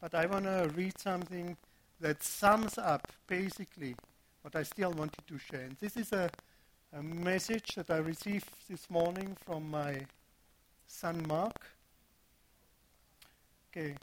but 0.00 0.14
I 0.14 0.26
want 0.26 0.44
to 0.44 0.70
read 0.76 0.98
something 0.98 1.56
that 2.00 2.22
sums 2.22 2.78
up 2.78 3.10
basically 3.26 3.96
what 4.42 4.54
I 4.54 4.62
still 4.62 4.92
wanted 4.92 5.26
to 5.26 5.38
share. 5.38 5.62
And 5.62 5.76
this 5.80 5.96
is 5.96 6.12
a 6.12 6.30
a 6.92 7.02
message 7.02 7.74
that 7.74 7.90
I 7.90 7.98
received 7.98 8.48
this 8.68 8.88
morning 8.88 9.36
from 9.44 9.70
my 9.70 10.06
son 10.86 11.22
Mark. 11.28 11.66
Okay, 13.70 13.94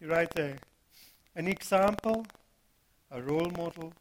you 0.00 0.08
write 0.08 0.34
there 0.34 0.56
an 1.36 1.46
example, 1.46 2.26
a 3.10 3.22
role 3.22 3.50
model, 3.56 3.92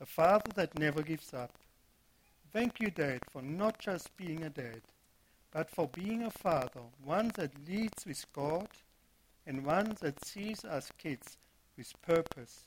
a 0.00 0.06
father 0.06 0.50
that 0.56 0.76
never 0.78 1.02
gives 1.02 1.32
up. 1.32 1.52
Thank 2.52 2.80
you, 2.80 2.90
Dad, 2.90 3.20
for 3.30 3.42
not 3.42 3.78
just 3.78 4.16
being 4.16 4.42
a 4.42 4.50
dad, 4.50 4.80
but 5.52 5.70
for 5.70 5.88
being 5.88 6.24
a 6.24 6.30
father, 6.30 6.80
one 7.04 7.30
that 7.36 7.52
leads 7.68 8.04
with 8.06 8.24
God 8.32 8.68
and 9.46 9.64
one 9.64 9.96
that 10.00 10.24
sees 10.24 10.64
us 10.64 10.90
kids 10.98 11.36
with 11.76 11.92
purpose. 12.02 12.66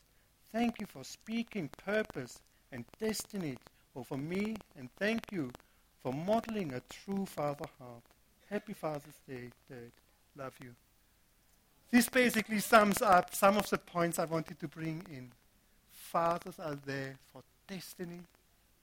Thank 0.53 0.79
you 0.79 0.87
for 0.87 1.03
speaking 1.03 1.69
purpose 1.85 2.39
and 2.71 2.85
destiny 2.99 3.57
over 3.95 4.17
me, 4.17 4.55
and 4.77 4.89
thank 4.97 5.31
you 5.31 5.51
for 6.01 6.13
modeling 6.13 6.73
a 6.73 6.81
true 6.89 7.25
father 7.25 7.65
heart. 7.79 8.03
Happy 8.49 8.73
Father's 8.73 9.19
Day, 9.27 9.49
Dad. 9.69 9.91
Love 10.37 10.53
you. 10.61 10.71
This 11.89 12.07
basically 12.07 12.59
sums 12.59 13.01
up 13.01 13.35
some 13.35 13.57
of 13.57 13.69
the 13.69 13.77
points 13.77 14.17
I 14.17 14.25
wanted 14.25 14.59
to 14.59 14.67
bring 14.67 15.05
in. 15.11 15.31
Fathers 15.91 16.59
are 16.59 16.77
there 16.85 17.15
for 17.31 17.41
destiny, 17.67 18.21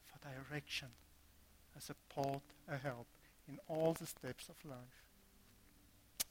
for 0.07 0.19
direction, 0.29 0.89
a 1.77 1.81
support, 1.81 2.41
a 2.71 2.77
help 2.77 3.07
in 3.49 3.59
all 3.69 3.95
the 3.99 4.07
steps 4.07 4.49
of 4.49 4.71
life. 4.71 4.79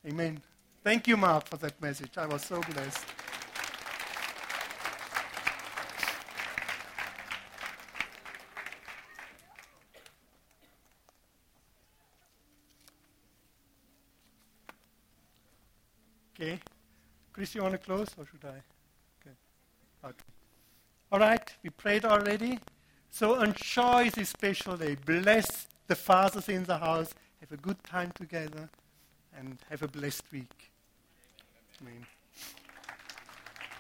Amen. 0.08 0.40
Thank 0.84 1.08
you, 1.08 1.18
Mark, 1.18 1.48
for 1.48 1.58
that 1.58 1.82
message. 1.82 2.18
I 2.18 2.28
was 2.28 2.44
so 2.44 2.62
blessed. 2.62 3.06
Okay. 16.48 16.60
Chris, 17.34 17.54
you 17.56 17.62
want 17.62 17.74
to 17.74 17.78
close 17.78 18.08
or 18.18 18.26
should 18.26 18.44
I? 18.46 18.62
Okay. 19.20 19.36
Okay. 20.06 20.16
All 21.12 21.20
right. 21.20 21.54
We 21.62 21.70
prayed 21.70 22.06
already. 22.06 22.60
So 23.10 23.42
enjoy 23.42 24.10
this 24.12 24.30
special 24.30 24.78
day. 24.78 24.96
Bless 25.06 25.68
the 25.88 25.96
fathers 25.96 26.48
in 26.48 26.64
the 26.64 26.78
house. 26.78 27.14
Have 27.42 27.52
a 27.52 27.58
good 27.58 27.84
time 27.84 28.12
together 28.16 28.70
and 29.38 29.58
have 29.70 29.84
a 29.84 29.88
blessed 29.88 30.24
week. 30.32 30.72
Amen. 31.82 32.06